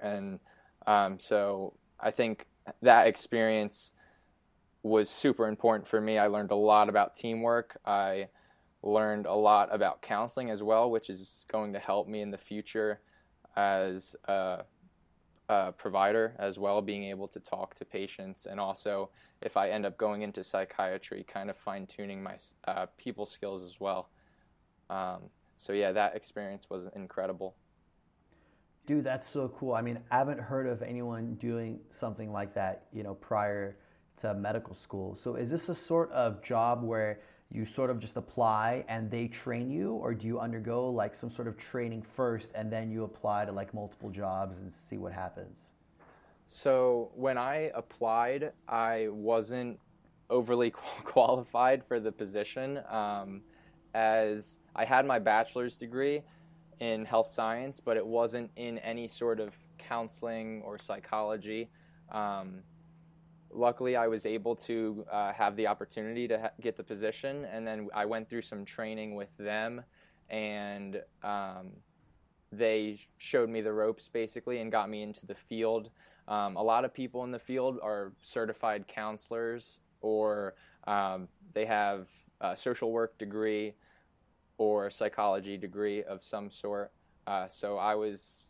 And 0.00 0.40
um, 0.86 1.18
so 1.18 1.74
I 2.00 2.10
think 2.10 2.46
that 2.80 3.06
experience 3.06 3.92
was 4.84 5.08
super 5.08 5.48
important 5.48 5.88
for 5.88 6.00
me. 6.00 6.18
I 6.18 6.26
learned 6.26 6.50
a 6.50 6.56
lot 6.56 6.90
about 6.90 7.16
teamwork. 7.16 7.78
I 7.86 8.28
learned 8.82 9.24
a 9.24 9.34
lot 9.34 9.74
about 9.74 10.02
counseling 10.02 10.50
as 10.50 10.62
well, 10.62 10.90
which 10.90 11.08
is 11.08 11.46
going 11.50 11.72
to 11.72 11.78
help 11.78 12.06
me 12.06 12.20
in 12.20 12.30
the 12.30 12.38
future 12.38 13.00
as 13.56 14.14
a, 14.26 14.64
a, 15.48 15.72
provider 15.72 16.34
as 16.38 16.58
well, 16.58 16.82
being 16.82 17.04
able 17.04 17.26
to 17.28 17.40
talk 17.40 17.74
to 17.76 17.84
patients, 17.86 18.46
and 18.46 18.60
also 18.60 19.08
if 19.40 19.56
I 19.56 19.70
end 19.70 19.86
up 19.86 19.96
going 19.96 20.20
into 20.20 20.44
psychiatry, 20.44 21.24
kind 21.26 21.48
of 21.48 21.56
fine 21.56 21.86
tuning 21.86 22.22
my 22.22 22.36
uh, 22.66 22.86
people 22.98 23.24
skills 23.24 23.62
as 23.62 23.80
well. 23.80 24.10
Um, 24.90 25.30
so 25.56 25.72
yeah, 25.72 25.92
that 25.92 26.14
experience 26.14 26.68
was 26.68 26.88
incredible. 26.94 27.54
Dude, 28.86 29.04
that's 29.04 29.26
so 29.26 29.48
cool. 29.48 29.72
I 29.72 29.80
mean, 29.80 29.98
I 30.10 30.18
haven't 30.18 30.40
heard 30.40 30.66
of 30.66 30.82
anyone 30.82 31.36
doing 31.36 31.80
something 31.90 32.32
like 32.32 32.54
that, 32.54 32.84
you 32.92 33.02
know, 33.02 33.14
prior 33.14 33.78
to 34.20 34.34
medical 34.34 34.74
school. 34.74 35.14
So 35.14 35.36
is 35.36 35.50
this 35.50 35.68
a 35.68 35.74
sort 35.74 36.10
of 36.12 36.42
job 36.42 36.82
where 36.82 37.20
you 37.50 37.64
sort 37.64 37.90
of 37.90 38.00
just 38.00 38.16
apply 38.16 38.84
and 38.88 39.10
they 39.10 39.28
train 39.28 39.70
you 39.70 39.92
or 39.92 40.14
do 40.14 40.26
you 40.26 40.40
undergo 40.40 40.88
like 40.88 41.14
some 41.14 41.30
sort 41.30 41.46
of 41.46 41.56
training 41.56 42.04
first 42.16 42.50
and 42.54 42.72
then 42.72 42.90
you 42.90 43.04
apply 43.04 43.44
to 43.44 43.52
like 43.52 43.72
multiple 43.72 44.10
jobs 44.10 44.58
and 44.58 44.72
see 44.72 44.98
what 44.98 45.12
happens? 45.12 45.66
So, 46.46 47.10
when 47.14 47.38
I 47.38 47.70
applied, 47.74 48.52
I 48.68 49.08
wasn't 49.10 49.78
overly 50.28 50.70
qualified 51.04 51.84
for 51.84 52.00
the 52.00 52.12
position 52.12 52.80
um, 52.90 53.42
as 53.94 54.58
I 54.76 54.84
had 54.84 55.06
my 55.06 55.18
bachelor's 55.18 55.78
degree 55.78 56.22
in 56.80 57.04
health 57.04 57.30
science, 57.30 57.80
but 57.80 57.96
it 57.96 58.06
wasn't 58.06 58.50
in 58.56 58.78
any 58.78 59.08
sort 59.08 59.40
of 59.40 59.54
counseling 59.78 60.62
or 60.62 60.78
psychology. 60.78 61.70
Um, 62.10 62.62
luckily, 63.54 63.96
I 63.96 64.08
was 64.08 64.26
able 64.26 64.56
to 64.56 65.06
uh, 65.10 65.32
have 65.32 65.56
the 65.56 65.66
opportunity 65.66 66.28
to 66.28 66.40
ha- 66.40 66.50
get 66.60 66.76
the 66.76 66.82
position, 66.82 67.44
and 67.46 67.66
then 67.66 67.88
I 67.94 68.04
went 68.04 68.28
through 68.28 68.42
some 68.42 68.64
training 68.64 69.14
with 69.14 69.34
them, 69.38 69.82
and 70.28 71.02
um, 71.22 71.70
they 72.52 73.00
showed 73.18 73.48
me 73.48 73.60
the 73.60 73.72
ropes 73.72 74.08
basically 74.08 74.60
and 74.60 74.70
got 74.70 74.90
me 74.90 75.02
into 75.02 75.24
the 75.26 75.34
field. 75.34 75.90
Um, 76.28 76.56
a 76.56 76.62
lot 76.62 76.84
of 76.84 76.92
people 76.92 77.24
in 77.24 77.30
the 77.30 77.38
field 77.38 77.78
are 77.82 78.12
certified 78.22 78.88
counselors, 78.88 79.80
or 80.00 80.54
um, 80.86 81.28
they 81.52 81.66
have 81.66 82.08
a 82.40 82.56
social 82.56 82.90
work 82.90 83.16
degree 83.18 83.74
or 84.58 84.90
psychology 84.90 85.56
degree 85.56 86.02
of 86.02 86.22
some 86.22 86.50
sort. 86.50 86.92
Uh, 87.26 87.48
so 87.48 87.78
I 87.78 87.94
was 87.94 88.43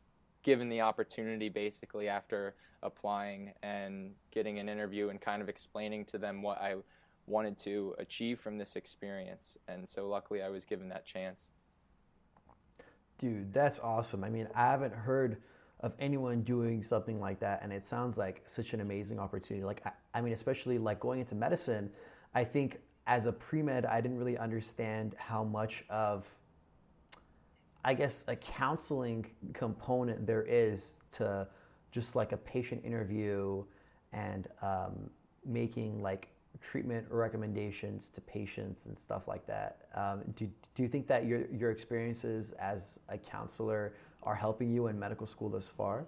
given 0.44 0.68
the 0.68 0.80
opportunity 0.80 1.48
basically 1.48 2.08
after 2.08 2.54
applying 2.82 3.52
and 3.62 4.12
getting 4.30 4.58
an 4.60 4.68
interview 4.68 5.08
and 5.08 5.20
kind 5.20 5.42
of 5.42 5.48
explaining 5.48 6.04
to 6.04 6.18
them 6.18 6.42
what 6.42 6.60
I 6.60 6.76
wanted 7.26 7.58
to 7.60 7.94
achieve 7.98 8.38
from 8.38 8.58
this 8.58 8.76
experience. 8.76 9.56
And 9.66 9.88
so 9.88 10.06
luckily 10.06 10.42
I 10.42 10.50
was 10.50 10.64
given 10.64 10.88
that 10.90 11.06
chance. 11.06 11.48
Dude, 13.18 13.52
that's 13.52 13.78
awesome. 13.78 14.22
I 14.22 14.28
mean, 14.28 14.46
I 14.54 14.66
haven't 14.66 14.94
heard 14.94 15.38
of 15.80 15.94
anyone 15.98 16.42
doing 16.42 16.82
something 16.82 17.20
like 17.20 17.40
that 17.40 17.60
and 17.62 17.72
it 17.72 17.86
sounds 17.86 18.18
like 18.18 18.42
such 18.46 18.74
an 18.74 18.80
amazing 18.80 19.18
opportunity. 19.18 19.64
Like 19.64 19.82
I, 19.86 19.92
I 20.12 20.20
mean, 20.20 20.34
especially 20.34 20.78
like 20.78 21.00
going 21.00 21.20
into 21.20 21.34
medicine, 21.34 21.90
I 22.34 22.44
think 22.44 22.80
as 23.06 23.26
a 23.26 23.32
pre-med, 23.32 23.86
I 23.86 24.00
didn't 24.00 24.18
really 24.18 24.38
understand 24.38 25.14
how 25.18 25.42
much 25.42 25.84
of 25.88 26.26
I 27.84 27.94
guess 27.94 28.24
a 28.28 28.36
counseling 28.36 29.26
component 29.52 30.26
there 30.26 30.42
is 30.42 31.00
to 31.12 31.46
just 31.92 32.16
like 32.16 32.32
a 32.32 32.36
patient 32.36 32.82
interview 32.84 33.62
and 34.12 34.48
um, 34.62 35.10
making 35.44 36.00
like 36.00 36.28
treatment 36.60 37.06
recommendations 37.10 38.08
to 38.10 38.20
patients 38.22 38.86
and 38.86 38.98
stuff 38.98 39.28
like 39.28 39.46
that. 39.46 39.86
Um, 39.94 40.22
do, 40.34 40.48
do 40.74 40.82
you 40.82 40.88
think 40.88 41.06
that 41.08 41.26
your, 41.26 41.46
your 41.52 41.70
experiences 41.70 42.52
as 42.58 43.00
a 43.08 43.18
counselor 43.18 43.92
are 44.22 44.34
helping 44.34 44.72
you 44.72 44.86
in 44.86 44.98
medical 44.98 45.26
school 45.26 45.50
thus 45.50 45.68
far? 45.76 46.06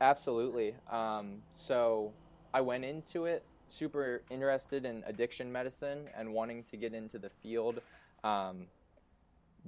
Absolutely. 0.00 0.74
Um, 0.90 1.42
so 1.50 2.12
I 2.52 2.60
went 2.60 2.84
into 2.84 3.26
it 3.26 3.44
super 3.68 4.22
interested 4.30 4.84
in 4.84 5.02
addiction 5.06 5.50
medicine 5.50 6.08
and 6.16 6.32
wanting 6.32 6.62
to 6.64 6.76
get 6.76 6.94
into 6.94 7.18
the 7.18 7.30
field. 7.30 7.80
Um, 8.24 8.66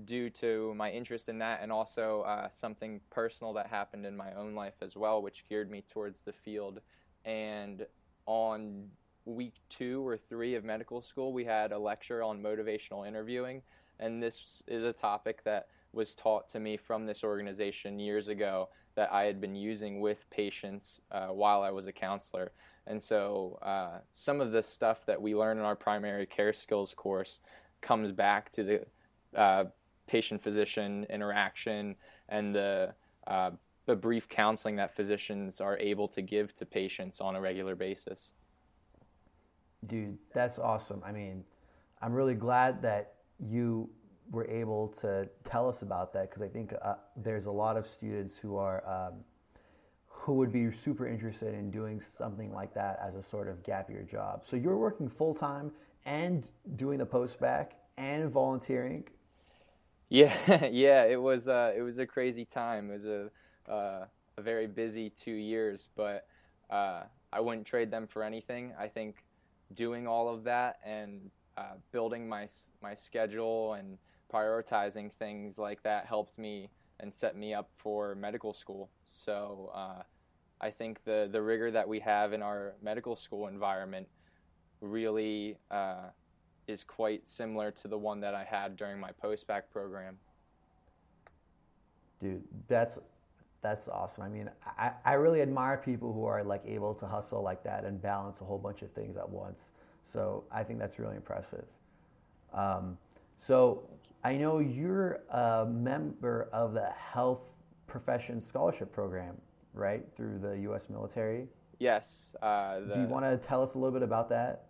due 0.05 0.31
to 0.31 0.75
my 0.75 0.91
interest 0.91 1.29
in 1.29 1.39
that 1.39 1.61
and 1.63 1.73
also 1.73 2.23
uh, 2.23 2.49
something 2.51 3.01
personal 3.11 3.53
that 3.53 3.67
happened 3.67 4.07
in 4.07 4.17
my 4.17 4.33
own 4.35 4.55
life 4.55 4.77
as 4.83 4.97
well, 4.97 5.23
which 5.23 5.45
geared 5.49 5.71
me 5.71 5.83
towards 5.91 6.23
the 6.23 6.33
field. 6.33 6.81
And 7.25 7.87
on 8.27 8.89
week 9.25 9.55
two 9.69 10.07
or 10.07 10.17
three 10.17 10.55
of 10.55 10.65
medical 10.65 11.03
school, 11.03 11.33
we 11.33 11.45
had 11.45 11.73
a 11.73 11.79
lecture 11.79 12.23
on 12.23 12.43
motivational 12.43 13.07
interviewing. 13.07 13.63
And 14.01 14.23
this 14.23 14.63
is 14.67 14.85
a 14.85 14.93
topic 14.93 15.45
that 15.45 15.69
was 15.93 16.15
taught 16.15 16.49
to 16.51 16.61
me 16.61 16.77
from 16.77 17.07
this 17.07 17.25
organization 17.25 17.99
years 17.99 18.29
ago 18.29 18.69
that 18.95 19.13
I 19.13 19.25
had 19.25 19.41
been 19.41 19.55
using 19.55 20.01
with 20.01 20.29
patients 20.31 21.01
uh, 21.11 21.29
while 21.29 21.63
I 21.63 21.71
was 21.71 21.87
a 21.87 21.93
counselor. 21.93 22.53
And 22.87 23.03
so 23.03 23.59
uh, 23.63 23.99
some 24.15 24.41
of 24.41 24.53
the 24.53 24.63
stuff 24.63 25.05
that 25.07 25.21
we 25.21 25.35
learn 25.35 25.59
in 25.59 25.65
our 25.65 25.77
primary 25.77 26.27
care 26.27 26.53
skills 26.53 26.95
course 26.95 27.41
comes 27.81 28.13
back 28.13 28.51
to 28.53 28.65
the 28.65 28.87
uh, 29.39 29.65
patient 30.09 30.43
physician 30.43 31.07
interaction 31.09 31.95
and 32.29 32.55
the 32.55 32.95
uh, 33.27 33.51
the 33.87 33.97
brief 33.97 34.29
counseling 34.29 34.77
that 34.77 34.95
physicians 34.95 35.61
are 35.61 35.79
able 35.79 36.09
to 36.09 36.21
give 36.21 36.55
to 36.55 36.67
patients 36.67 37.21
on 37.21 37.37
a 37.37 37.41
regular 37.41 37.75
basis. 37.75 38.33
Dude, 39.87 40.19
that's 40.35 40.59
awesome. 40.59 41.03
I 41.07 41.13
mean, 41.13 41.45
I'm 42.03 42.13
really 42.13 42.35
glad 42.35 42.83
that 42.83 43.15
you 43.39 43.89
were 44.31 44.47
able 44.47 44.89
to 45.01 45.27
tell 45.49 45.69
us 45.69 45.81
about 45.81 46.13
that 46.13 46.29
because 46.29 46.43
I 46.43 46.49
think 46.49 46.75
uh, 46.83 46.95
there's 47.17 47.47
a 47.47 47.51
lot 47.51 47.79
of 47.79 47.87
students 47.87 48.37
who 48.37 48.57
are 48.57 48.87
um, 48.87 49.21
who 50.07 50.35
would 50.35 50.53
be 50.53 50.71
super 50.71 51.09
interested 51.09 51.55
in 51.55 51.71
doing 51.71 51.99
something 52.01 52.53
like 52.53 52.75
that 52.75 53.01
as 53.03 53.15
a 53.15 53.23
sort 53.23 53.49
of 53.49 53.63
gap 53.63 53.89
year 53.89 54.03
job. 54.03 54.43
So 54.45 54.57
you're 54.57 54.77
working 54.77 55.09
full 55.09 55.35
time 55.35 55.73
and 56.05 56.47
doing 56.77 56.99
the 56.99 57.07
post 57.07 57.41
bac 57.41 57.73
and 57.97 58.31
volunteering 58.31 59.05
yeah, 60.09 60.67
yeah, 60.71 61.05
it 61.05 61.21
was 61.21 61.49
uh, 61.49 61.73
it 61.77 61.83
was 61.83 61.99
a 61.99 62.07
crazy 62.07 62.45
time. 62.45 62.91
It 62.91 63.03
was 63.03 63.05
a 63.05 63.71
uh, 63.71 64.07
a 64.37 64.43
very 64.43 64.67
busy 64.67 65.11
two 65.11 65.33
years, 65.33 65.89
but 65.97 66.27
uh, 66.71 67.03
I 67.33 67.41
wouldn't 67.41 67.67
trade 67.67 67.91
them 67.91 68.07
for 68.07 68.23
anything. 68.23 68.73
I 68.79 68.89
think 68.89 69.25
doing 69.75 70.07
all 70.07 70.29
of 70.29 70.45
that 70.45 70.77
and 70.85 71.31
uh, 71.57 71.75
building 71.93 72.29
my 72.29 72.49
my 72.83 72.95
schedule 72.95 73.75
and 73.75 73.99
prioritizing 74.33 75.13
things 75.13 75.59
like 75.59 75.83
that 75.83 76.07
helped 76.07 76.39
me 76.39 76.71
and 77.01 77.15
set 77.15 77.37
me 77.37 77.55
up 77.55 77.71
for 77.73 78.15
medical 78.15 78.53
school. 78.53 78.91
So 79.07 79.71
uh, 79.75 80.03
I 80.61 80.71
think 80.71 81.05
the 81.05 81.29
the 81.31 81.43
rigor 81.43 81.71
that 81.71 81.89
we 81.89 82.01
have 82.01 82.33
in 82.33 82.43
our 82.43 82.75
medical 82.83 83.17
school 83.17 83.49
environment 83.49 84.09
really 84.81 85.57
uh, 85.71 86.11
is 86.69 86.85
quite 86.85 87.27
similar 87.27 87.71
to 87.73 87.89
the 87.89 87.99
one 87.99 88.21
that 88.21 88.35
I 88.35 88.45
had 88.45 88.77
during 88.77 89.01
my 89.01 89.11
post-bac 89.11 89.71
program. 89.73 90.19
Dude, 92.21 92.45
that's 92.69 92.99
that's 93.61 93.89
awesome. 93.89 94.23
I 94.23 94.29
mean, 94.29 94.49
I, 94.79 94.93
I 95.05 95.15
really 95.15 95.43
admire 95.43 95.77
people 95.79 96.13
who 96.13 96.25
are 96.27 96.45
like 96.45 96.63
able 96.65 96.95
to 96.95 97.07
hustle 97.07 97.43
like 97.43 97.65
that 97.65 97.85
and 97.85 98.01
balance 98.01 98.41
a 98.41 98.45
whole 98.45 98.59
bunch 98.59 98.83
of 98.83 98.93
things 98.93 99.17
at 99.17 99.29
once. 99.29 99.73
So 100.05 100.45
I 100.53 100.63
think 100.63 100.79
that's 100.79 100.99
really 101.01 101.17
impressive. 101.17 101.65
Um, 102.55 102.97
so 103.37 103.89
I 104.23 104.37
know 104.37 104.61
you're 104.61 105.21
a 105.31 105.67
member 105.67 106.49
of 106.53 106.73
the 106.73 106.91
Health 106.97 107.51
Profession 107.87 108.41
Scholarship 108.41 108.93
Program, 108.93 109.37
right, 109.75 110.05
through 110.17 110.39
the 110.39 110.59
U.S. 110.61 110.89
military. 110.89 111.49
Yes. 111.79 112.37
Uh, 112.41 112.81
the... 112.81 112.95
Do 112.95 113.01
you 113.01 113.07
want 113.07 113.25
to 113.25 113.39
tell 113.49 113.63
us 113.63 113.75
a 113.75 113.79
little 113.79 113.93
bit 113.93 114.03
about 114.03 114.29
that? 114.29 114.67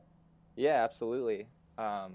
Yeah, 0.56 0.82
absolutely. 0.82 1.46
Um, 1.78 2.14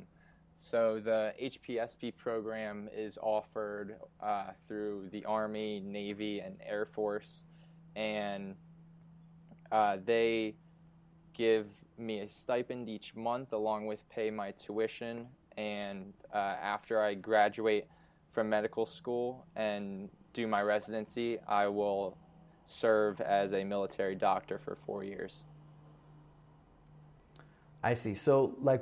so 0.56 1.02
the 1.04 1.34
HPSP 1.42 2.16
program 2.16 2.90
is 2.96 3.18
offered 3.22 3.96
uh, 4.22 4.52
through 4.68 5.10
the 5.12 5.26
Army, 5.26 5.80
Navy, 5.80 6.40
and 6.40 6.58
Air 6.64 6.86
Force, 6.86 7.44
and 7.96 8.56
uh, 9.72 9.98
they 10.06 10.54
give 11.34 11.68
me 11.98 12.20
a 12.20 12.30
stipend 12.30 12.90
each 12.90 13.16
month 13.16 13.54
along 13.54 13.88
with 13.88 14.08
pay 14.10 14.30
my 14.30 14.52
tuition. 14.52 15.28
And 15.58 16.14
uh, 16.34 16.38
after 16.38 17.02
I 17.02 17.16
graduate 17.16 17.88
from 18.32 18.50
medical 18.50 18.86
school 18.86 19.46
and 19.56 20.10
do 20.34 20.48
my 20.48 20.62
residency, 20.62 21.40
I 21.48 21.68
will 21.68 22.18
serve 22.66 23.22
as 23.22 23.54
a 23.54 23.64
military 23.64 24.16
doctor 24.16 24.58
for 24.58 24.76
four 24.76 25.04
years. 25.04 25.44
I 27.84 27.94
see. 27.94 28.16
So, 28.16 28.56
like, 28.62 28.82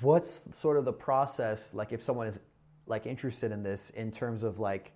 what's 0.00 0.46
sort 0.58 0.78
of 0.78 0.84
the 0.84 0.92
process, 0.92 1.74
like, 1.74 1.92
if 1.92 2.02
someone 2.02 2.26
is 2.26 2.40
like 2.86 3.04
interested 3.04 3.52
in 3.52 3.62
this 3.62 3.90
in 3.90 4.10
terms 4.10 4.42
of 4.42 4.58
like 4.58 4.92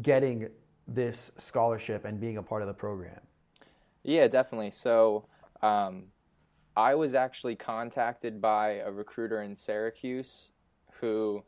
getting 0.00 0.48
this 0.88 1.30
scholarship 1.36 2.06
and 2.06 2.18
being 2.18 2.38
a 2.38 2.42
part 2.42 2.62
of 2.62 2.68
the 2.68 2.74
program? 2.74 3.20
Yeah, 4.02 4.28
definitely. 4.28 4.70
So, 4.70 5.26
um, 5.62 6.04
I 6.76 6.94
was 6.94 7.14
actually 7.14 7.54
contacted 7.54 8.40
by 8.40 8.82
a 8.84 8.90
recruiter 8.90 9.42
in 9.42 9.54
Syracuse 9.54 10.50
who 11.00 11.44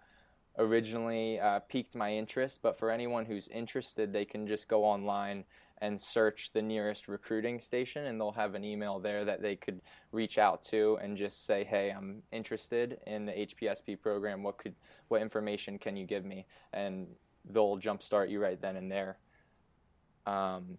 originally 0.58 1.40
uh, 1.40 1.60
piqued 1.60 1.94
my 1.94 2.12
interest. 2.12 2.60
But 2.62 2.78
for 2.78 2.90
anyone 2.90 3.24
who's 3.24 3.48
interested, 3.48 4.12
they 4.12 4.24
can 4.24 4.46
just 4.46 4.68
go 4.68 4.84
online 4.84 5.44
and 5.78 6.00
search 6.00 6.50
the 6.52 6.62
nearest 6.62 7.08
recruiting 7.08 7.60
station, 7.60 8.06
and 8.06 8.20
they'll 8.20 8.32
have 8.32 8.54
an 8.54 8.64
email 8.64 8.98
there 8.98 9.24
that 9.24 9.42
they 9.42 9.56
could 9.56 9.80
reach 10.12 10.38
out 10.38 10.62
to 10.62 10.98
and 11.02 11.16
just 11.16 11.44
say, 11.44 11.64
"Hey, 11.64 11.90
I'm 11.90 12.22
interested 12.32 12.98
in 13.06 13.26
the 13.26 13.32
HPSP 13.32 13.96
program. 13.96 14.42
What 14.42 14.58
could, 14.58 14.74
what 15.08 15.22
information 15.22 15.78
can 15.78 15.96
you 15.96 16.06
give 16.06 16.24
me?" 16.24 16.46
And 16.72 17.06
they'll 17.44 17.78
jumpstart 17.78 18.30
you 18.30 18.40
right 18.40 18.60
then 18.60 18.76
and 18.76 18.90
there. 18.90 19.18
Um, 20.26 20.78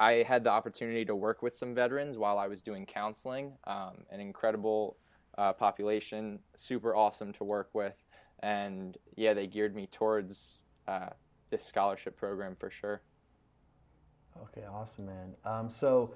I 0.00 0.24
had 0.26 0.44
the 0.44 0.50
opportunity 0.50 1.04
to 1.04 1.14
work 1.14 1.42
with 1.42 1.54
some 1.54 1.74
veterans 1.74 2.16
while 2.16 2.38
I 2.38 2.46
was 2.46 2.62
doing 2.62 2.86
counseling. 2.86 3.52
Um, 3.64 4.04
an 4.10 4.20
incredible 4.20 4.96
uh, 5.36 5.52
population, 5.52 6.38
super 6.56 6.94
awesome 6.96 7.32
to 7.34 7.44
work 7.44 7.70
with, 7.74 8.02
and 8.40 8.96
yeah, 9.16 9.34
they 9.34 9.46
geared 9.46 9.74
me 9.74 9.86
towards 9.86 10.58
uh, 10.86 11.10
this 11.50 11.64
scholarship 11.64 12.16
program 12.16 12.56
for 12.58 12.70
sure. 12.70 13.02
Okay, 14.42 14.66
awesome, 14.66 15.06
man. 15.06 15.34
Um, 15.44 15.70
so, 15.70 16.14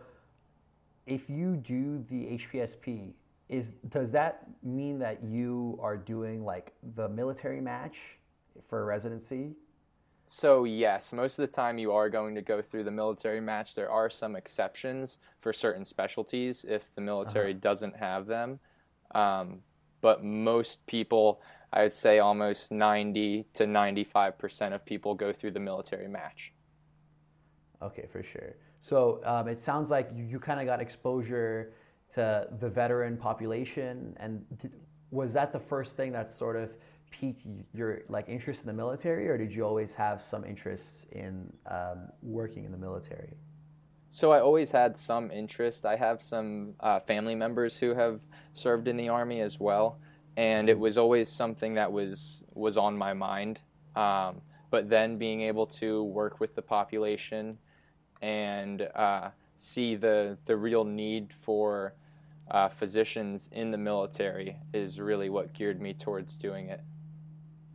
if 1.07 1.29
you 1.29 1.57
do 1.57 2.05
the 2.09 2.39
HPSP, 2.39 3.13
is 3.49 3.71
does 3.91 4.13
that 4.13 4.47
mean 4.63 4.99
that 5.01 5.23
you 5.23 5.79
are 5.83 5.97
doing 5.97 6.45
like 6.45 6.73
the 6.95 7.09
military 7.09 7.61
match 7.61 7.97
for 8.69 8.85
residency? 8.85 9.53
So 10.27 10.65
yes, 10.65 11.13
most 11.13 11.39
of 11.39 11.47
the 11.47 11.55
time 11.55 11.77
you 11.77 11.93
are 11.93 12.09
going 12.09 12.35
to 12.37 12.41
go 12.41 12.63
through 12.63 12.85
the 12.85 12.91
military 12.91 13.41
match. 13.41 13.75
There 13.75 13.91
are 13.91 14.09
some 14.09 14.35
exceptions 14.37 15.19
for 15.43 15.53
certain 15.53 15.85
specialties 15.85 16.65
if 16.67 16.95
the 16.95 17.03
military 17.03 17.51
uh-huh. 17.51 17.61
doesn't 17.61 17.97
have 17.97 18.27
them, 18.27 18.59
um, 19.15 19.59
but 20.01 20.25
most 20.25 20.87
people, 20.87 21.43
I'd 21.73 21.93
say 21.93 22.21
almost 22.21 22.73
ninety 22.73 23.45
to 23.55 23.67
ninety-five 23.67 24.39
percent 24.39 24.73
of 24.73 24.87
people 24.87 25.15
go 25.15 25.33
through 25.33 25.51
the 25.51 25.61
military 25.61 26.09
match. 26.09 26.55
Okay, 27.83 28.07
for 28.12 28.23
sure. 28.23 28.55
So 28.81 29.21
um, 29.25 29.49
it 29.49 29.61
sounds 29.61 29.90
like 29.90 30.11
you, 30.14 30.25
you 30.25 30.38
kind 30.38 30.61
of 30.61 30.66
got 30.66 30.81
exposure 30.81 31.73
to 32.14 32.47
the 32.61 32.68
veteran 32.68 33.16
population, 33.16 34.16
and 34.21 34.45
was 35.11 35.33
that 35.33 35.53
the 35.53 35.61
first 35.61 35.97
thing 35.97 36.12
that 36.12 36.31
sort 36.31 36.57
of 36.57 36.71
piqued 37.11 37.47
your 37.75 38.03
like 38.09 38.29
interest 38.29 38.61
in 38.61 38.66
the 38.66 38.73
military, 38.73 39.29
or 39.29 39.37
did 39.37 39.53
you 39.53 39.64
always 39.64 39.95
have 39.95 40.23
some 40.23 40.45
interest 40.45 41.07
in 41.12 41.53
um, 41.66 42.09
working 42.23 42.64
in 42.64 42.73
the 42.73 42.79
military? 42.79 43.35
So 44.11 44.31
I 44.31 44.40
always 44.40 44.71
had 44.71 44.97
some 44.97 45.31
interest. 45.31 45.87
I 45.87 45.97
have 45.97 46.21
some 46.21 46.75
uh, 46.81 47.01
family 47.01 47.35
members 47.35 47.79
who 47.79 47.95
have 47.95 48.21
served 48.53 48.87
in 48.87 48.97
the 48.97 49.09
army 49.09 49.40
as 49.40 49.59
well, 49.59 49.99
and 50.37 50.68
it 50.68 50.79
was 50.79 50.99
always 50.99 51.31
something 51.31 51.75
that 51.75 51.90
was 51.90 52.45
was 52.55 52.77
on 52.77 52.97
my 52.97 53.14
mind. 53.14 53.61
Um, 53.97 54.42
but 54.71 54.88
then 54.88 55.18
being 55.18 55.42
able 55.42 55.66
to 55.66 56.03
work 56.03 56.40
with 56.40 56.55
the 56.55 56.62
population 56.62 57.59
and 58.23 58.89
uh, 58.95 59.31
see 59.57 59.97
the 59.97 60.39
the 60.47 60.57
real 60.57 60.85
need 60.85 61.35
for 61.41 61.95
uh, 62.51 62.69
physicians 62.69 63.51
in 63.53 63.71
the 63.71 63.79
military 63.79 64.57
is 64.73 65.01
really 65.01 65.29
what 65.29 65.53
geared 65.53 65.81
me 65.81 65.93
towards 65.93 66.37
doing 66.37 66.69
it. 66.69 66.81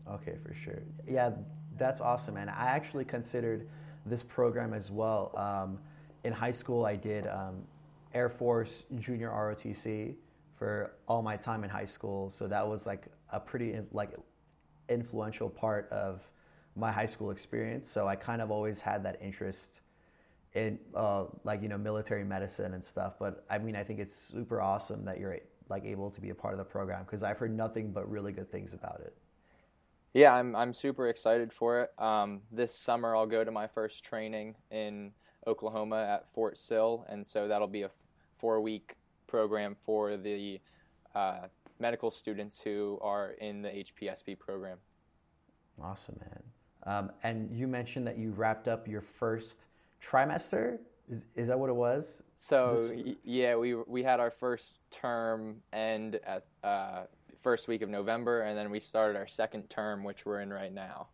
Okay, 0.10 0.36
for 0.42 0.54
sure. 0.54 0.82
Yeah, 1.08 1.32
that's 1.78 2.02
awesome, 2.02 2.38
and 2.38 2.50
I 2.50 2.68
actually 2.68 3.06
considered 3.06 3.68
this 4.06 4.24
program 4.24 4.74
as 4.74 4.90
well. 4.90 5.32
Um, 5.36 5.80
in 6.24 6.34
high 6.34 6.52
school, 6.52 6.86
I 6.86 6.96
did 6.96 7.28
um, 7.28 7.64
Air 8.14 8.30
Force 8.30 8.84
Junior 9.00 9.30
ROTC 9.30 10.16
for 10.58 10.94
all 11.08 11.22
my 11.22 11.38
time 11.38 11.64
in 11.64 11.70
high 11.70 11.86
school, 11.86 12.32
so 12.36 12.48
that 12.48 12.66
was 12.66 12.86
like 12.86 13.06
a 13.32 13.40
pretty 13.40 13.78
like 13.92 14.12
influential 14.90 15.50
part 15.50 15.90
of 15.92 16.22
my 16.76 16.92
high 16.92 17.06
school 17.06 17.32
experience. 17.32 17.90
So 17.92 18.08
I 18.08 18.16
kind 18.16 18.42
of 18.42 18.52
always 18.52 18.80
had 18.80 19.04
that 19.04 19.20
interest 19.22 19.82
in 20.58 20.80
uh, 20.96 21.26
like 21.44 21.62
you 21.62 21.70
know 21.70 21.78
military 21.78 22.24
medicine 22.24 22.74
and 22.74 22.84
stuff. 22.84 23.16
But 23.20 23.46
I 23.50 23.60
mean, 23.60 23.76
I 23.76 23.84
think 23.84 24.00
it's 24.00 24.16
super 24.16 24.60
awesome 24.62 25.06
that 25.06 25.20
you're 25.20 25.38
like 25.70 25.86
able 25.86 26.10
to 26.10 26.20
be 26.20 26.32
a 26.32 26.36
part 26.36 26.54
of 26.54 26.58
the 26.58 26.66
program 26.66 27.04
because 27.04 27.24
I've 27.24 27.38
heard 27.38 27.56
nothing 27.56 27.92
but 27.92 28.10
really 28.10 28.32
good 28.32 28.52
things 28.52 28.74
about 28.74 29.02
it. 29.02 29.16
Yeah, 30.14 30.34
I'm 30.34 30.56
I'm 30.56 30.74
super 30.74 31.10
excited 31.10 31.54
for 31.54 31.82
it. 31.82 31.92
Um, 32.02 32.42
this 32.52 32.74
summer 32.74 33.16
I'll 33.16 33.28
go 33.28 33.44
to 33.44 33.52
my 33.52 33.68
first 33.68 34.04
training 34.04 34.56
in 34.72 35.12
Oklahoma 35.46 36.04
at 36.04 36.32
Fort 36.34 36.58
Sill, 36.58 37.06
and 37.08 37.26
so 37.26 37.48
that'll 37.48 37.68
be 37.68 37.84
a 37.84 37.92
four 38.36 38.60
week 38.60 38.96
program 39.28 39.76
for 39.80 40.18
the 40.18 40.60
uh, 41.14 41.42
medical 41.80 42.10
students 42.10 42.60
who 42.60 42.98
are 43.02 43.32
in 43.32 43.62
the 43.62 43.70
HPSP 43.70 44.40
program. 44.40 44.78
Awesome, 45.82 46.20
man. 46.20 46.44
Um, 46.88 47.12
and 47.22 47.56
you 47.56 47.68
mentioned 47.68 48.08
that 48.08 48.18
you 48.18 48.32
wrapped 48.32 48.68
up 48.68 48.88
your 48.88 49.02
first 49.02 49.58
trimester. 50.04 50.78
Is, 51.10 51.22
is 51.36 51.48
that 51.48 51.58
what 51.58 51.70
it 51.70 51.76
was? 51.76 52.24
So 52.36 52.92
y- 52.94 53.16
yeah, 53.24 53.56
we 53.56 53.76
we 53.76 54.04
had 54.04 54.20
our 54.20 54.32
first 54.32 54.82
term 54.92 55.58
end 55.72 56.20
at 56.26 56.46
uh, 56.64 57.04
first 57.42 57.68
week 57.68 57.82
of 57.82 57.90
November, 57.90 58.42
and 58.42 58.58
then 58.58 58.70
we 58.70 58.80
started 58.80 59.18
our 59.18 59.28
second 59.28 59.70
term, 59.70 60.04
which 60.04 60.26
we're 60.26 60.42
in 60.42 60.52
right 60.52 60.74
now. 60.74 61.08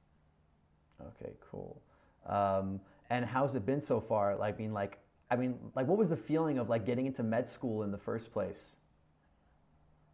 Okay, 1.02 1.34
cool. 1.52 1.82
Um, 2.26 2.80
and 3.10 3.26
how's 3.26 3.56
it 3.56 3.65
been 3.65 3.82
so 3.82 4.00
far? 4.00 4.36
Like, 4.36 4.56
I 4.56 4.58
mean, 4.58 4.74
like, 4.74 4.98
I 5.30 5.36
mean, 5.36 5.60
like, 5.76 5.88
what 5.88 5.98
was 5.98 6.10
the 6.10 6.17
feeling 6.17 6.58
of 6.58 6.69
like 6.69 6.86
getting 6.86 7.06
into 7.06 7.24
med 7.24 7.48
school 7.48 7.84
in 7.84 7.91
the 7.91 7.98
first 7.98 8.32
place? 8.32 8.76